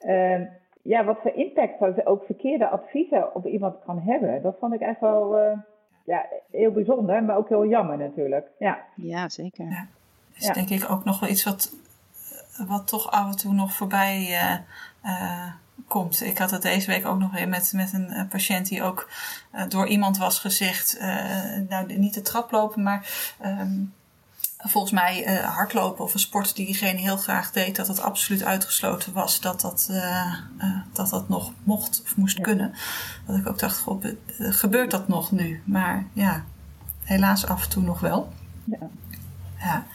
[0.00, 0.40] Uh,
[0.86, 5.00] ja, wat voor impact ook verkeerde adviezen op iemand kan hebben, dat vond ik echt
[5.00, 5.38] wel.
[5.38, 5.58] Uh,
[6.04, 8.46] ja, heel bijzonder, maar ook heel jammer natuurlijk.
[8.58, 9.68] Ja, ja zeker.
[9.68, 9.86] Ja.
[10.34, 11.72] Is denk ik ook nog wel iets wat,
[12.68, 14.54] wat toch af en toe nog voorbij uh,
[15.04, 15.52] uh,
[15.88, 16.22] komt.
[16.22, 19.08] Ik had het deze week ook nog weer met, met een uh, patiënt die ook
[19.68, 21.00] door iemand was gezegd,
[21.68, 23.94] nou niet de trap lopen, maar um,
[24.58, 28.44] volgens mij uh, hardlopen of een sport die diegene heel graag deed, dat het absoluut
[28.44, 32.74] uitgesloten was dat dat, uh, uh, dat, dat nog mocht of moest kunnen.
[33.26, 34.04] Dat ik ook dacht, goh,
[34.38, 35.62] gebeurt dat nog nu?
[35.64, 36.44] Maar ja,
[37.04, 38.32] helaas af en toe nog wel.
[38.64, 38.78] Ja.
[39.58, 39.86] ja.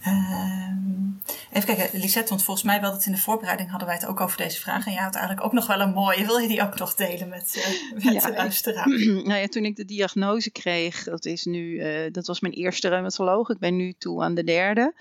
[0.00, 1.08] Ehm,
[1.52, 4.20] even kijken, Lisette, want volgens mij wel dat in de voorbereiding hadden wij het ook
[4.20, 4.86] over deze vraag.
[4.86, 6.26] En jij had eigenlijk ook nog wel een mooie.
[6.26, 8.88] Wil je die ook nog delen met, uh, met ja, de luisteraar?
[9.28, 12.88] Nou ja, toen ik de diagnose kreeg, dat, is nu, uh, dat was mijn eerste
[12.88, 13.48] reumatoloog.
[13.48, 14.94] Ik ben nu toe aan de derde.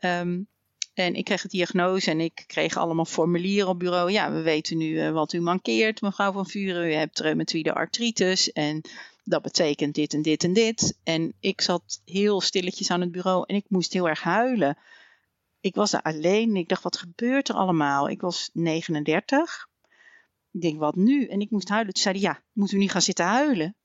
[0.00, 0.48] Um,
[0.94, 4.10] en ik kreeg de diagnose en ik kreeg allemaal formulieren op bureau.
[4.10, 6.86] Ja, we weten nu uh, wat u mankeert, mevrouw van Vuren.
[6.86, 8.80] U hebt reumatoïde artritis en
[9.24, 10.98] dat betekent dit en dit en dit.
[11.02, 14.78] En ik zat heel stilletjes aan het bureau en ik moest heel erg huilen.
[15.60, 16.56] Ik was er alleen.
[16.56, 18.08] Ik dacht, wat gebeurt er allemaal?
[18.08, 19.68] Ik was 39.
[20.50, 21.26] Ik denk, wat nu?
[21.26, 21.92] En ik moest huilen.
[21.94, 23.76] Toen zei hij, ja, moet u niet gaan zitten huilen?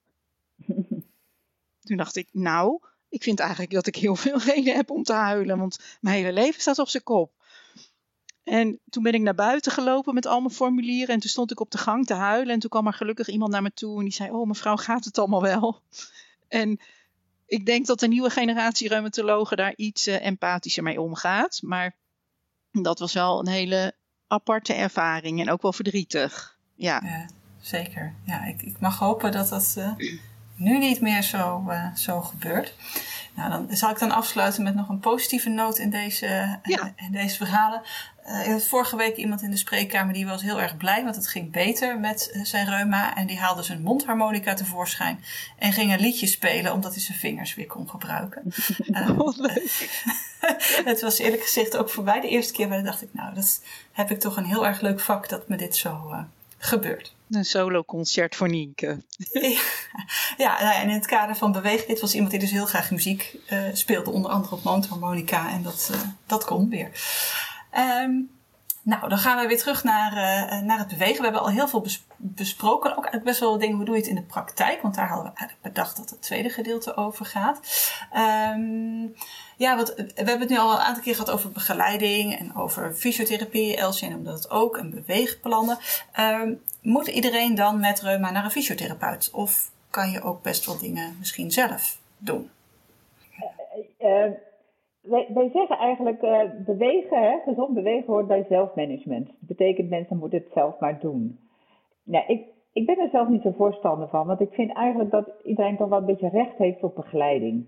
[1.86, 5.14] Toen dacht ik, nou, ik vind eigenlijk dat ik heel veel reden heb om te
[5.14, 5.58] huilen.
[5.58, 7.34] Want mijn hele leven staat op zijn kop.
[8.46, 11.14] En toen ben ik naar buiten gelopen met al mijn formulieren.
[11.14, 12.54] En toen stond ik op de gang te huilen.
[12.54, 13.98] En toen kwam er gelukkig iemand naar me toe.
[13.98, 15.80] En die zei: Oh, mevrouw, gaat het allemaal wel?
[16.48, 16.80] En
[17.46, 21.60] ik denk dat de nieuwe generatie reumatologen daar iets uh, empathischer mee omgaat.
[21.62, 21.96] Maar
[22.72, 23.96] dat was wel een hele
[24.28, 25.40] aparte ervaring.
[25.40, 26.58] En ook wel verdrietig.
[26.76, 27.26] Ja, ja
[27.62, 28.14] zeker.
[28.24, 29.92] Ja, ik, ik, mag hopen dat dat uh,
[30.56, 32.74] nu niet meer zo, uh, zo gebeurt.
[33.36, 36.94] Nou, dan zal ik dan afsluiten met nog een positieve noot in deze, ja.
[36.96, 37.82] in deze verhalen.
[38.30, 41.52] Uh, vorige week iemand in de spreekkamer die was heel erg blij, want het ging
[41.52, 43.16] beter met uh, zijn reuma.
[43.16, 45.24] En die haalde zijn mondharmonica tevoorschijn
[45.58, 48.44] en ging een liedje spelen omdat hij zijn vingers weer kon gebruiken.
[48.88, 50.04] Uh, oh, leuk.
[50.92, 53.62] het was eerlijk gezegd ook voor mij de eerste keer waar dacht ik, nou, dat
[53.92, 56.20] heb ik toch een heel erg leuk vak dat me dit zo uh,
[56.58, 57.14] gebeurt.
[57.30, 59.02] Een solo-concert voor Nienke.
[59.34, 59.60] ja,
[60.38, 62.92] ja nou en in het kader van bewegen, dit was iemand die dus heel graag
[62.92, 63.38] muziek
[63.74, 65.92] speelde, onder andere op mondharmonica en dat,
[66.26, 66.92] dat kon weer.
[67.78, 68.34] Um,
[68.82, 71.18] nou, dan gaan we weer terug naar, uh, naar het bewegen.
[71.18, 71.86] We hebben al heel veel
[72.18, 72.90] besproken.
[72.90, 74.82] Ook eigenlijk best wel dingen, hoe doe je het in de praktijk?
[74.82, 77.60] Want daar hadden we eigenlijk bedacht dat het tweede gedeelte over gaat.
[78.54, 79.16] Um,
[79.58, 82.94] ja, wat, we hebben het nu al een aantal keer gehad over begeleiding en over
[82.94, 83.76] fysiotherapie.
[83.76, 85.78] Elsje noemde dat ook, en beweegplannen.
[86.20, 89.30] Um, moet iedereen dan met reuma naar een fysiotherapeut?
[89.32, 92.50] Of kan je ook best wel dingen misschien zelf doen?
[94.00, 94.26] Uh,
[95.08, 99.26] wij, zeggen eigenlijk, uh, bewegen, hè, gezond bewegen hoort bij zelfmanagement.
[99.28, 101.40] Dat betekent mensen moeten het zelf maar doen.
[102.04, 105.30] Nou, ik, ik ben er zelf niet zo voorstander van, want ik vind eigenlijk dat
[105.44, 107.68] iedereen toch wel een beetje recht heeft op begeleiding.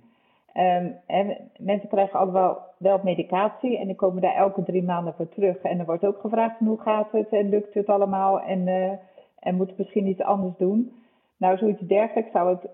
[0.54, 2.32] Um, en mensen krijgen ook
[2.78, 5.58] wel, medicatie en die komen daar elke drie maanden voor terug.
[5.62, 8.92] En er wordt ook gevraagd hoe gaat het en lukt het allemaal en, uh,
[9.40, 10.92] en moet misschien iets anders doen.
[11.38, 12.70] Nou, zoiets dergelijks zou ik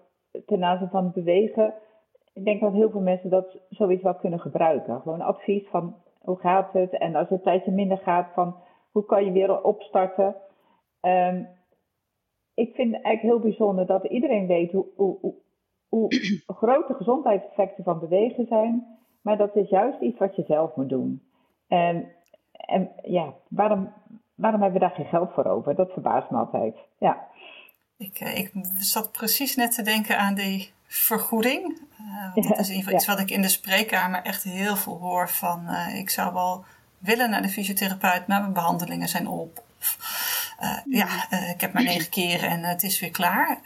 [0.45, 1.73] ten aanzien van bewegen
[2.33, 5.01] ik denk dat heel veel mensen dat zoiets wel kunnen gebruiken.
[5.01, 8.55] Gewoon advies van hoe gaat het en als het een tijdje minder gaat van
[8.91, 10.35] hoe kan je weer opstarten.
[11.01, 11.47] Um,
[12.53, 15.33] ik vind het eigenlijk heel bijzonder dat iedereen weet hoe, hoe,
[15.89, 20.89] hoe, de gezondheidseffecten van bewegen zijn, maar dat is juist iets wat je zelf moet
[20.89, 21.21] doen.
[21.67, 22.11] En,
[22.51, 23.93] en ja, waarom,
[24.35, 25.75] waarom hebben we daar geen geld voor over?
[25.75, 26.75] Dat verbaast me altijd.
[26.97, 27.27] Ja.
[27.97, 31.81] Ik, eh, ik zat precies net te denken aan die vergoeding.
[32.01, 34.97] Uh, dat is in ieder geval iets wat ik in de spreekkamer echt heel veel
[34.97, 36.65] hoor van uh, ik zou wel
[36.97, 39.63] willen naar de fysiotherapeut, maar mijn behandelingen zijn op.
[39.79, 39.97] Of,
[40.61, 43.59] uh, ja, ik heb maar negen keren en het is weer klaar.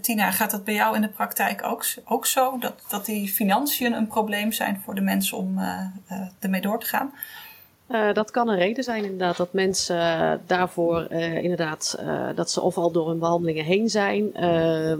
[0.00, 2.58] Tina, gaat dat bij jou in de praktijk ook, ook zo?
[2.58, 5.58] Dat, dat die financiën een probleem zijn voor de mensen om
[6.40, 7.12] ermee door te gaan?
[7.90, 11.98] Uh, dat kan een reden zijn inderdaad dat mensen daarvoor uh, inderdaad
[12.34, 14.30] dat ze of al door hun behandelingen heen zijn.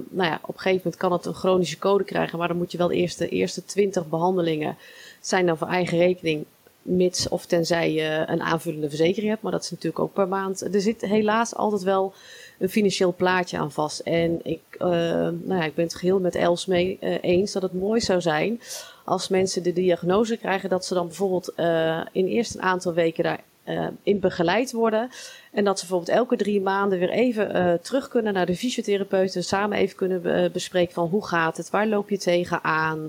[0.09, 2.73] nou ja, op een gegeven moment kan het een chronische code krijgen, maar dan moet
[2.73, 4.77] je wel eerst de eerste twintig behandelingen
[5.21, 6.45] zijn dan voor eigen rekening,
[6.83, 10.75] mits of tenzij je een aanvullende verzekering hebt, maar dat is natuurlijk ook per maand.
[10.75, 12.13] Er zit helaas altijd wel
[12.59, 14.01] een financieel plaatje aan vast.
[14.01, 18.01] En ik, nou ja, ik ben het geheel met Els mee eens dat het mooi
[18.01, 18.61] zou zijn
[19.09, 23.23] als mensen de diagnose krijgen, dat ze dan bijvoorbeeld uh, in eerst een aantal weken
[23.23, 25.11] daarin uh, in begeleid worden.
[25.53, 29.37] En dat ze bijvoorbeeld elke drie maanden weer even uh, terug kunnen naar de fysiotherapeut.
[29.37, 33.09] En samen even kunnen be bespreken van hoe gaat het, waar loop je tegenaan.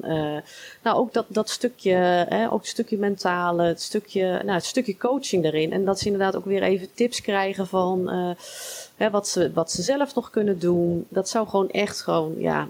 [0.84, 5.44] nou, ook dat, dat stukje, ook het stukje mentale, het stukje, nou, het stukje coaching
[5.44, 5.72] daarin.
[5.72, 8.10] En dat ze inderdaad ook weer even tips krijgen van
[8.96, 11.06] hè, wat, ze, wat ze zelf nog kunnen doen.
[11.10, 12.68] Dat zou gewoon echt gewoon, ja,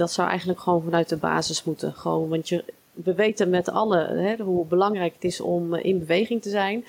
[0.00, 1.92] dat zou eigenlijk gewoon vanuit de basis moeten.
[1.92, 5.98] Gewoon, want je, we weten met allen hè, hoe belangrijk het is om eh, in
[5.98, 6.84] beweging te zijn.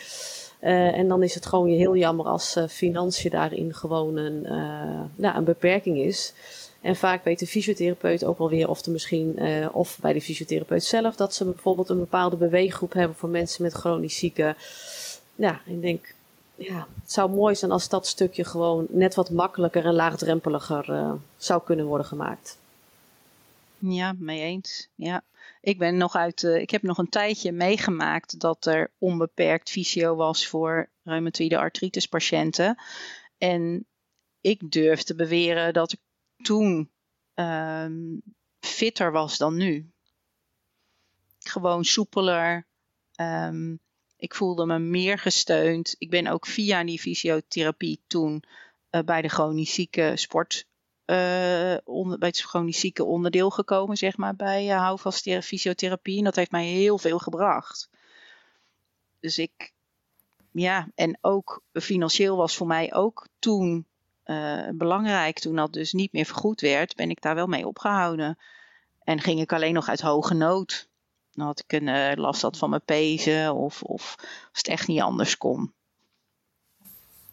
[0.62, 4.42] Uh, en dan is het gewoon heel jammer als uh, financiën daarin gewoon een,
[5.16, 6.34] nou, een beperking is.
[6.82, 9.40] En vaak weet de fysiotherapeut ook wel weer of er misschien,
[9.72, 13.74] of bij de fysiotherapeut zelf, dat ze bijvoorbeeld een bepaalde beweeggroep hebben voor mensen met
[13.74, 14.56] chronisch zieken.
[15.36, 16.14] Ja, ik denk,
[16.56, 21.62] ja, het zou mooi zijn als dat stukje gewoon net wat makkelijker en laagdrempeliger zou
[21.64, 22.58] kunnen worden gemaakt.
[23.82, 24.90] Ja, mee eens.
[24.96, 25.24] Ja.
[25.62, 30.16] Ik ben nog uit, uh, ik heb nog een tijdje meegemaakt dat er onbeperkt fysio
[30.16, 32.84] was voor reumatoïde artritis patiënten.
[33.38, 33.86] En
[34.42, 36.00] ik durf te beweren dat ik
[36.44, 36.92] toen
[37.36, 38.22] um,
[38.60, 39.92] fitter was dan nu.
[41.40, 42.68] Gewoon soepeler.
[43.16, 43.80] Um,
[44.18, 45.96] ik voelde me meer gesteund.
[45.98, 48.44] Ik ben ook via die fysiotherapie toen
[48.92, 50.68] uh, bij de chronisch zieke sport
[51.12, 56.18] uh, onder, bij het chronisch zieke onderdeel gekomen, zeg maar, bij uh, houvast fysiotherapie.
[56.18, 57.90] En dat heeft mij heel veel gebracht.
[59.20, 59.74] Dus ik,
[60.52, 63.86] ja, en ook financieel was voor mij ook toen
[64.26, 65.40] uh, belangrijk.
[65.40, 68.38] Toen dat dus niet meer vergoed werd, ben ik daar wel mee opgehouden.
[69.04, 70.90] En ging ik alleen nog uit hoge nood.
[71.32, 75.02] Dan had ik een last had van mijn pezen of, of als het echt niet
[75.02, 75.74] anders kon.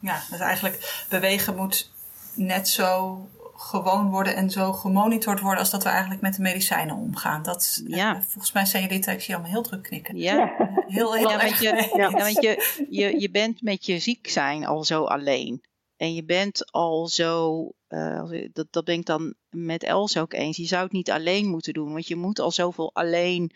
[0.01, 1.91] Ja, dus eigenlijk bewegen moet
[2.35, 3.19] net zo
[3.61, 7.43] gewoon worden en zo gemonitord worden als dat we eigenlijk met de medicijnen omgaan.
[7.43, 8.17] Dat, ja.
[8.17, 10.17] Uh, volgens mij zijn jullie, ik zie allemaal heel druk knikken.
[10.17, 10.55] Ja,
[10.87, 12.11] heel, heel ja, want, je, ja.
[12.11, 15.63] want je, je, je bent met je ziek zijn al zo alleen.
[15.97, 20.57] En je bent al zo, uh, dat, dat ben ik dan met Els ook eens,
[20.57, 21.93] je zou het niet alleen moeten doen.
[21.93, 23.53] Want je moet al zoveel alleen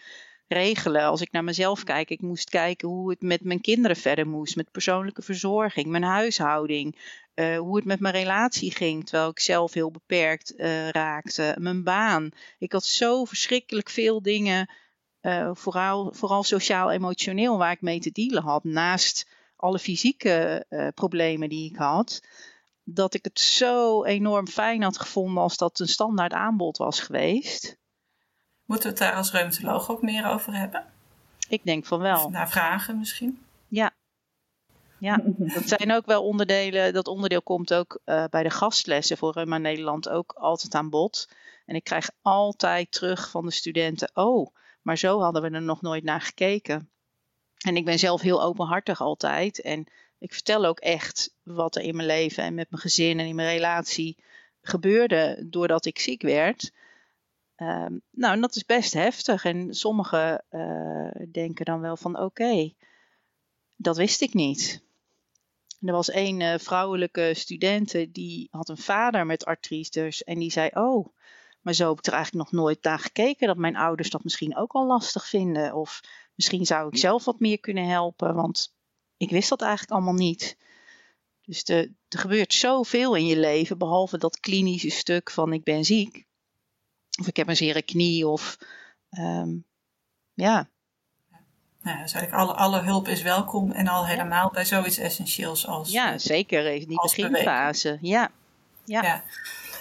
[0.53, 1.03] regelen.
[1.03, 4.57] Als ik naar mezelf kijk, ik moest kijken hoe het met mijn kinderen verder moest,
[4.57, 6.97] met persoonlijke verzorging, mijn huishouding,
[7.35, 11.85] uh, hoe het met mijn relatie ging, terwijl ik zelf heel beperkt uh, raakte, mijn
[11.85, 12.31] baan.
[12.59, 14.71] Ik had zo verschrikkelijk veel dingen
[15.23, 21.71] uh, vooral, vooral sociaal-emotioneel waar ik mee te dealen had, naast alle fysieke problemen die
[21.71, 22.21] ik had,
[22.85, 27.77] dat ik het zo enorm fijn had gevonden als dat een standaard aanbod was geweest.
[28.65, 30.85] Moeten we het daar als reumatoloog ook meer over hebben?
[31.49, 32.31] Ik denk van wel.
[32.31, 33.43] Naar vragen misschien?
[33.69, 33.91] Ja.
[35.03, 35.21] Ja,
[35.55, 36.93] dat zijn ook wel onderdelen.
[36.93, 41.29] Dat onderdeel komt ook uh, bij de gastlessen voor Reuma Nederland ook altijd aan bod.
[41.67, 45.83] En ik krijg altijd terug van de studenten: Oh, maar zo hadden we er nog
[45.83, 46.91] nooit naar gekeken.
[47.65, 49.61] En ik ben zelf heel openhartig altijd.
[49.61, 49.87] En
[50.19, 53.35] ik vertel ook echt wat er in mijn leven en met mijn gezin en in
[53.35, 54.17] mijn relatie
[54.63, 56.73] gebeurde doordat ik ziek werd.
[57.57, 59.45] Um, nou, en dat is best heftig.
[59.45, 62.73] En sommigen uh, denken dan wel van oké,
[63.77, 64.83] dat wist ik niet.
[65.83, 70.71] Er was een uh, vrouwelijke studente die had een vader met artritis en die zei:
[70.75, 71.07] Oh,
[71.61, 74.57] maar zo heb ik er eigenlijk nog nooit naar gekeken dat mijn ouders dat misschien
[74.57, 75.75] ook al lastig vinden.
[75.75, 76.01] Of
[76.35, 78.75] misschien zou ik zelf wat meer kunnen helpen, want
[79.17, 80.57] ik wist dat eigenlijk allemaal niet.
[81.45, 85.85] Dus de, er gebeurt zoveel in je leven, behalve dat klinische stuk van ik ben
[85.85, 86.27] ziek.
[87.21, 88.59] Of ik heb een zere knie of
[89.11, 89.67] um,
[90.35, 90.71] ja.
[91.83, 95.91] Nou, dus eigenlijk alle, alle hulp is welkom en al helemaal bij zoiets essentieels als
[95.91, 96.67] Ja, zeker.
[96.67, 97.99] In die beginfase.
[98.01, 98.31] Ja.
[98.85, 99.03] ja.
[99.03, 99.23] ja.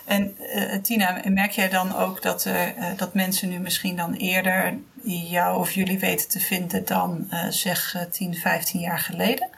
[0.05, 2.63] En uh, Tina, merk jij dan ook dat, uh,
[2.97, 8.05] dat mensen nu misschien dan eerder jou of jullie weten te vinden dan uh, zeg
[8.11, 9.49] 10, 15 jaar geleden?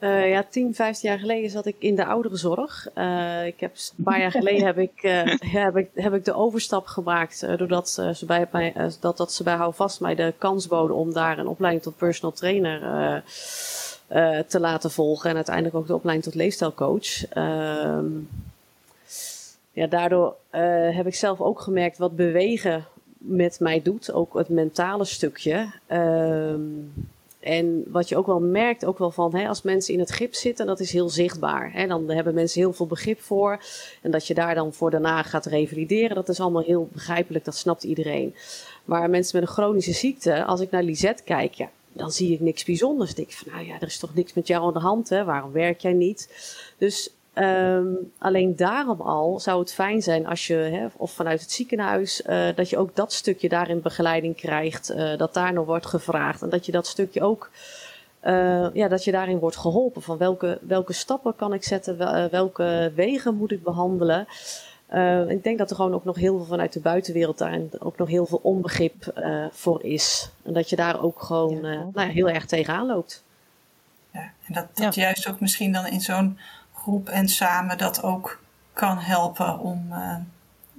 [0.00, 2.88] Uh, ja, 10, 15 jaar geleden zat ik in de ouderenzorg.
[2.94, 5.24] Uh, ik heb, een paar jaar geleden heb ik, uh,
[5.62, 7.40] heb ik, heb ik de overstap gemaakt.
[7.58, 11.38] doordat ze bij, mij, dat, dat ze bij Houvast mij de kans boden om daar
[11.38, 13.22] een opleiding tot personal trainer
[14.46, 15.30] te laten volgen.
[15.30, 17.28] En uiteindelijk ook de opleiding tot leefstijlcoach.
[17.28, 18.06] Ehm,
[19.72, 20.36] ja, daardoor
[20.90, 22.86] heb ik zelf ook gemerkt wat bewegen
[23.18, 24.12] met mij doet.
[24.12, 25.70] Ook het mentale stukje.
[25.86, 26.60] Ehm,
[27.40, 30.40] en wat je ook wel merkt, ook wel van hè, als mensen in het gips
[30.40, 31.72] zitten, dat is heel zichtbaar.
[31.72, 33.62] Hè, dan hebben mensen heel veel begrip voor.
[34.02, 37.56] En dat je daar dan voor daarna gaat revalideren, dat is allemaal heel begrijpelijk, dat
[37.56, 38.34] snapt iedereen.
[38.84, 42.40] Maar mensen met een chronische ziekte, als ik naar Lisette kijk, ja, dan zie ik
[42.40, 43.14] niks bijzonders.
[43.14, 45.08] Dan denk ik van, nou ja, er is toch niks met jou aan de hand,
[45.08, 45.24] hè?
[45.24, 46.28] waarom werk jij niet?
[46.78, 51.52] Dus Um, alleen daarom al zou het fijn zijn als je, hè, of vanuit het
[51.52, 55.86] ziekenhuis, uh, dat je ook dat stukje daarin begeleiding krijgt, uh, dat daar nog wordt
[55.86, 56.42] gevraagd.
[56.42, 57.50] En dat je dat stukje ook,
[58.24, 60.02] uh, ja, dat je daarin wordt geholpen.
[60.02, 64.26] Van welke, welke stappen kan ik zetten, welke wegen moet ik behandelen.
[65.28, 68.08] ik denk dat er gewoon ook nog heel veel vanuit de buitenwereld daarin ook nog
[68.08, 69.22] heel veel onbegrip
[69.52, 70.30] voor is.
[70.42, 73.22] En dat je daar ook gewoon ja, nou ja, heel erg tegenaan loopt.
[74.12, 75.02] Ja, en dat, dat ja.
[75.02, 76.38] juist ook misschien dan in zo'n
[76.82, 78.40] groep en samen dat ook
[78.72, 80.16] kan helpen om, uh,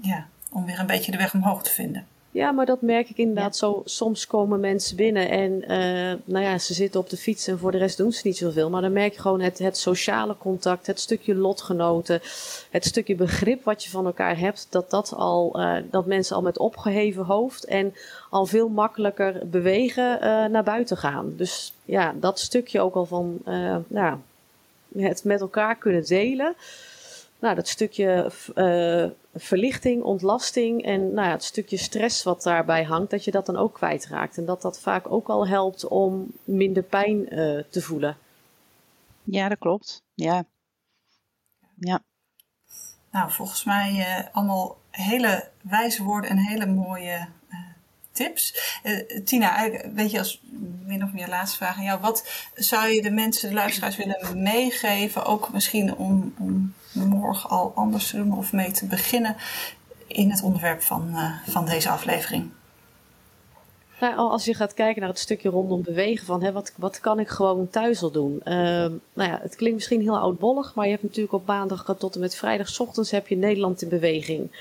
[0.02, 2.06] ja, om weer een beetje de weg omhoog te vinden.
[2.34, 3.82] Ja, maar dat merk ik inderdaad zo.
[3.86, 7.72] Soms komen mensen binnen en uh, nou ja, ze zitten op de fiets en voor
[7.72, 8.70] de rest doen ze niet zoveel.
[8.70, 12.22] Maar dan merk je gewoon het, het sociale contact, het stukje lotgenoten,
[12.70, 14.68] het stukje begrip wat je van elkaar hebt.
[14.70, 17.94] Dat, dat, al, uh, dat mensen al met opgeheven hoofd en
[18.30, 21.34] al veel makkelijker bewegen uh, naar buiten gaan.
[21.36, 23.42] Dus ja, dat stukje ook al van,
[23.88, 24.18] nou,
[24.96, 26.56] het met elkaar kunnen delen.
[27.40, 33.12] Nou, dat stukje uh, verlichting, ontlasting en nou ja, het stukje stress wat daarbij hangt,
[33.12, 34.38] dat je dat dan ook kwijtraakt.
[34.38, 38.18] En dat dat vaak ook al helpt om minder pijn uh, te voelen.
[39.24, 40.04] Ja, dat klopt.
[40.14, 40.44] Ja.
[41.76, 42.00] Ja.
[43.12, 47.28] Nou, volgens mij uh, allemaal hele wijze woorden en hele mooie
[48.12, 48.80] tips.
[48.84, 50.42] Uh, Tina, weet je, als
[50.86, 52.00] min of meer laatste vraag aan jou.
[52.00, 55.26] Wat zou je de mensen, de luisteraars willen meegeven?
[55.26, 59.36] Ook misschien om, om morgen al anders te doen of mee te beginnen
[60.08, 62.50] in het onderwerp van, uh, van deze aflevering.
[64.00, 67.20] Nou, als je gaat kijken naar het stukje rondom bewegen, van hè, wat, wat kan
[67.20, 68.42] ik gewoon thuis al doen?
[68.46, 68.54] Uh,
[69.14, 72.20] nou ja, het klinkt misschien heel oudbollig, maar je hebt natuurlijk op maandag tot en
[72.20, 74.52] met vrijdag ochtends heb je Nederland in beweging.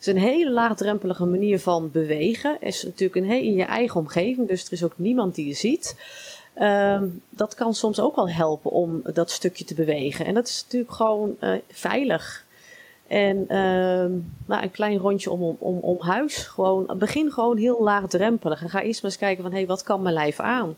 [0.00, 2.56] Is een hele laagdrempelige manier van bewegen.
[2.60, 5.96] Is natuurlijk een in je eigen omgeving, dus er is ook niemand die je ziet.
[6.58, 10.24] Uh, dat kan soms ook wel helpen om dat stukje te bewegen.
[10.24, 12.46] En dat is natuurlijk gewoon uh, veilig.
[13.06, 16.36] En uh, nou, een klein rondje om, om, om huis.
[16.36, 18.62] Gewoon, begin gewoon heel laagdrempelig.
[18.62, 20.76] En ga eerst maar eens kijken van, hé, hey, wat kan mijn lijf aan?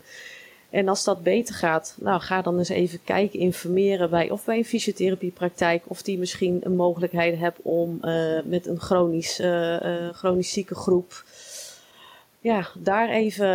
[0.71, 4.57] En als dat beter gaat, nou, ga dan eens even kijken, informeren bij of bij
[4.57, 5.83] een fysiotherapiepraktijk.
[5.87, 10.75] Of die misschien een mogelijkheid hebt om uh, met een chronisch, uh, uh, chronisch zieke
[10.75, 11.25] groep.
[12.41, 13.47] Ja, daar even.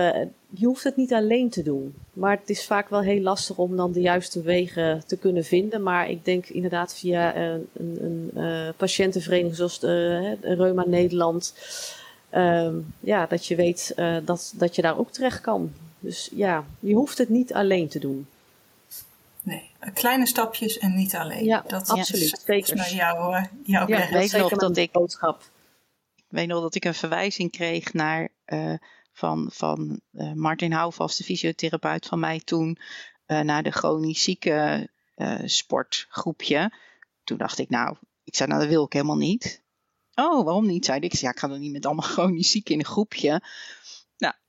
[0.50, 1.96] Je hoeft het niet alleen te doen.
[2.14, 5.84] Maar het is vaak wel heel lastig om dan de juiste wegen te kunnen vinden.
[5.84, 11.54] Maar ik denk inderdaad via een, een, een patiëntenvereniging zoals de, Reuma Nederland
[12.30, 13.96] ehm, ja, dat je weet
[14.26, 15.72] dat, dat je daar ook terecht kan.
[16.06, 18.28] Dus ja, je hoeft het niet alleen te doen.
[19.42, 21.46] Nee, kleine stapjes en niet alleen.
[21.46, 22.24] Ja, dat absoluut.
[22.24, 22.76] Is zeker.
[22.76, 25.42] Naar jouw, uh, jouw ja, weet nog dat ik, boodschap.
[26.16, 28.74] ik weet nog dat ik een verwijzing kreeg naar uh,
[29.12, 32.78] van, van uh, Martin Houvast, de fysiotherapeut van mij toen,
[33.26, 34.90] naar de chronisch zieke
[35.46, 36.72] sportgroepje.
[37.24, 39.62] Toen dacht ik, nou, ik zei, nou, dat wil ik helemaal niet.
[40.16, 40.86] Oh, waarom niet?
[40.86, 41.14] Zei ik.
[41.14, 43.42] Ja, ik ga dan niet met allemaal chronisch ziek in een groepje.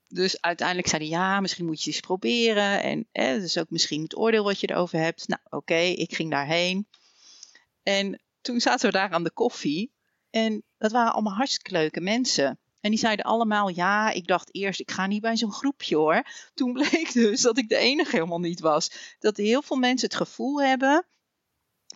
[0.08, 2.82] Dus uiteindelijk zei hij, ja, misschien moet je eens proberen.
[2.82, 5.28] En hè, is ook misschien het oordeel wat je erover hebt.
[5.28, 6.88] Nou, oké, ik ging daarheen.
[7.82, 9.92] En toen zaten we daar aan de koffie.
[10.30, 12.58] En dat waren allemaal hartstikke leuke mensen.
[12.80, 16.22] En die zeiden allemaal, ja, ik dacht eerst, ik ga niet bij zo'n groepje hoor.
[16.54, 19.16] Toen bleek dus dat ik de enige helemaal niet was.
[19.18, 21.06] Dat heel veel mensen het gevoel hebben,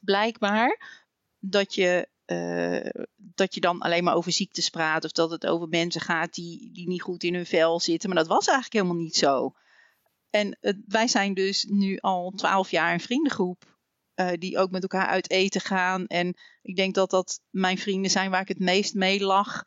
[0.00, 0.98] blijkbaar,
[1.38, 2.08] dat je
[3.16, 6.70] dat je dan alleen maar over ziektes praat of dat het over mensen gaat die,
[6.72, 8.08] die niet goed in hun vel zitten.
[8.08, 9.54] Maar dat was eigenlijk helemaal niet zo.
[10.30, 13.76] En wij zijn dus nu al twaalf jaar een vriendengroep
[14.14, 16.06] uh, die ook met elkaar uit eten gaan.
[16.06, 19.64] En ik denk dat dat mijn vrienden zijn waar ik het meest mee lach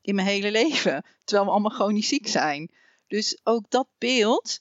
[0.00, 1.04] in mijn hele leven.
[1.24, 2.70] Terwijl we allemaal chronisch ziek zijn.
[3.06, 4.60] Dus ook dat beeld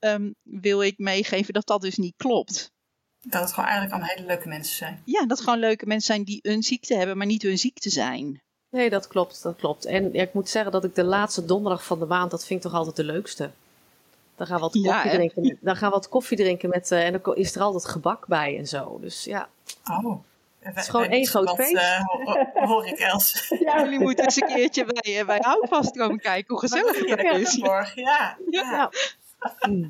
[0.00, 2.72] um, wil ik meegeven dat dat dus niet klopt.
[3.22, 5.02] Dat het gewoon eigenlijk allemaal hele leuke mensen zijn.
[5.04, 7.90] Ja, dat het gewoon leuke mensen zijn die een ziekte hebben, maar niet hun ziekte
[7.90, 8.40] zijn.
[8.70, 9.84] Nee, dat klopt, dat klopt.
[9.84, 12.64] En ja, ik moet zeggen dat ik de laatste donderdag van de maand, dat vind
[12.64, 13.50] ik toch altijd de leukste.
[14.36, 17.06] Dan gaan we wat koffie, ja, drinken, dan gaan we wat koffie drinken met, uh,
[17.06, 18.98] en dan is er altijd gebak bij en zo.
[19.00, 19.48] Dus ja.
[19.84, 20.22] Oh.
[20.58, 21.72] Het is gewoon één groot feest.
[21.72, 22.04] Uh,
[22.68, 23.54] hoor ik Els.
[23.60, 27.38] Ja, jullie moeten eens een keertje bij, uh, bij Houvast komen kijken hoe gezellig het
[27.38, 27.54] is.
[27.54, 28.36] Ja, ja.
[28.50, 28.90] ja.
[29.68, 29.88] Mm.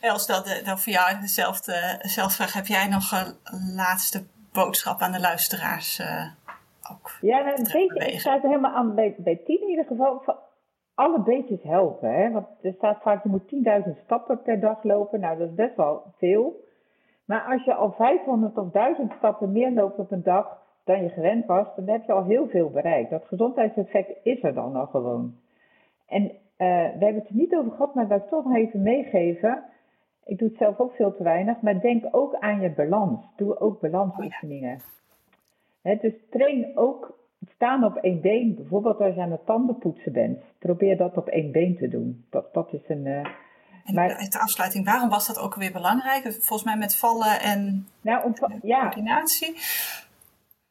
[0.00, 2.52] Els, dat, dan voor jou dezelfde, vraag.
[2.52, 6.24] Heb jij nog een laatste boodschap aan de luisteraars uh,
[6.92, 7.10] ook?
[7.20, 10.22] Ja, nou, een beetje, ik sluit er helemaal aan bij, bij tien in ieder geval.
[10.94, 12.14] Alle beetjes helpen.
[12.14, 12.30] Hè?
[12.30, 13.54] Want er staat vaak, je moet
[13.86, 15.20] 10.000 stappen per dag lopen.
[15.20, 16.66] Nou, dat is best wel veel.
[17.24, 21.08] Maar als je al 500 of 1000 stappen meer loopt op een dag dan je
[21.08, 23.10] gewend was, dan heb je al heel veel bereikt.
[23.10, 25.36] Dat gezondheidseffect is er dan al gewoon.
[26.06, 26.32] En
[26.66, 29.62] we hebben het er niet over gehad, maar ik toch nog even meegeven.
[30.24, 33.20] Ik doe het zelf ook veel te weinig, maar denk ook aan je balans.
[33.36, 34.80] Doe ook balansoefeningen.
[35.82, 37.18] Oh, dus train ook
[37.54, 38.54] staan op één been.
[38.54, 40.42] Bijvoorbeeld als je aan het tandenpoetsen bent.
[40.58, 42.24] Probeer dat op één been te doen.
[42.30, 43.06] Dat, dat is een...
[43.06, 43.26] Uh,
[43.84, 46.22] en maar, de afsluiting, waarom was dat ook weer belangrijk?
[46.22, 48.80] Volgens mij met vallen en nou, om, ja.
[48.80, 49.56] coördinatie.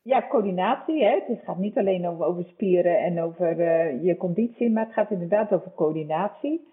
[0.07, 1.03] Ja, coördinatie.
[1.03, 1.19] Hè?
[1.27, 5.11] Het gaat niet alleen over, over spieren en over uh, je conditie, maar het gaat
[5.11, 6.67] inderdaad over coördinatie.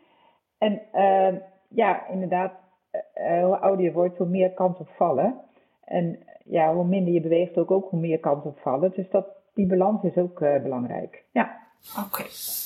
[0.58, 2.52] En uh, ja, inderdaad,
[2.92, 5.40] uh, hoe ouder je wordt, hoe meer kans op vallen.
[5.84, 8.92] En ja, hoe minder je beweegt ook, ook hoe meer kans op vallen.
[8.94, 11.24] Dus dat, die balans is ook belangrijk.
[11.32, 11.58] Ja.
[12.06, 12.22] Oké,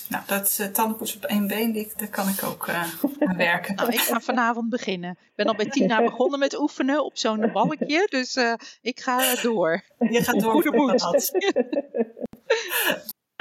[0.08, 2.82] nou dat uh, tandenpoets op één been, die, daar kan ik ook uh,
[3.18, 3.74] aan werken.
[3.74, 5.10] Nou, ik ga vanavond beginnen.
[5.10, 9.34] Ik ben al bij Tina begonnen met oefenen op zo'n balkje, dus uh, ik ga
[9.42, 9.82] door.
[9.98, 10.52] Je gaat door.
[10.52, 11.32] Goede moed.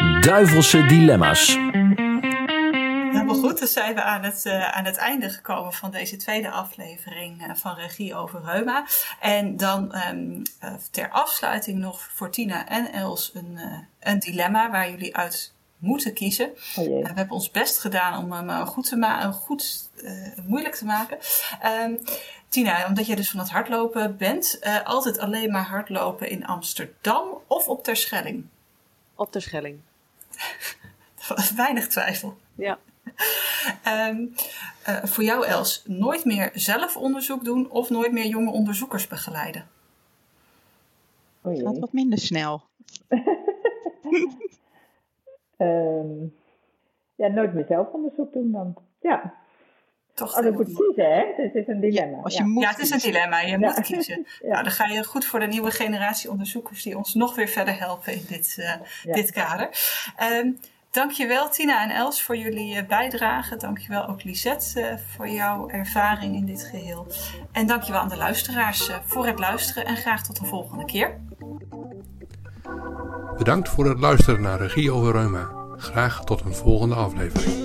[0.26, 1.55] Duivelse dilemma's.
[3.11, 6.49] Nou, goed, dan zijn we aan het, uh, aan het einde gekomen van deze tweede
[6.49, 8.86] aflevering uh, van Regie over Reuma.
[9.20, 13.59] En dan um, uh, ter afsluiting nog voor Tina en Els een,
[13.99, 16.50] een dilemma waar jullie uit moeten kiezen.
[16.76, 20.38] Oh uh, we hebben ons best gedaan om hem uh, goed, te ma goed uh,
[20.46, 21.18] moeilijk te maken.
[21.84, 22.00] Um,
[22.50, 27.68] Tina, omdat jij dus van het hardlopen bent, altijd alleen maar hardlopen in Amsterdam of
[27.68, 28.46] op Terschelling?
[29.16, 29.80] Op Terschelling.
[31.56, 32.38] Weinig twijfel.
[32.56, 32.80] Ja.
[34.10, 34.34] um,
[35.04, 39.68] voor jou, Els, nooit meer zelf onderzoek doen of nooit meer jonge onderzoekers begeleiden?
[41.42, 42.64] Oh Het gaat wat minder snel.
[45.58, 46.36] Um,
[47.16, 48.76] ja, nooit meer zelf onderzoek doen dan.
[49.01, 49.34] Ja.
[50.14, 51.24] Toch Als ik moet kiezen, hè?
[51.36, 52.18] Het is een dilemma.
[52.18, 53.39] Ja, als je Moet ja het is een dilemma.
[53.39, 54.26] Je moet kiezen.
[54.41, 54.49] ja.
[54.49, 57.80] Nou, dan ga je goed voor de nieuwe generatie onderzoekers die ons nog weer verder
[57.80, 58.74] helpen in dit, uh,
[59.14, 59.70] dit kader.
[60.34, 60.58] Um,
[60.91, 63.55] dankjewel Tina en Els voor jullie uh, bijdrage.
[63.55, 67.08] Dankjewel ook Lisette uh, voor jouw ervaring in dit geheel.
[67.51, 71.20] En dankjewel aan de luisteraars voor het luisteren en graag tot de volgende keer.
[73.38, 75.50] Bedankt voor het luisteren naar Regie over Reuma.
[75.78, 77.56] Graag tot een volgende aflevering.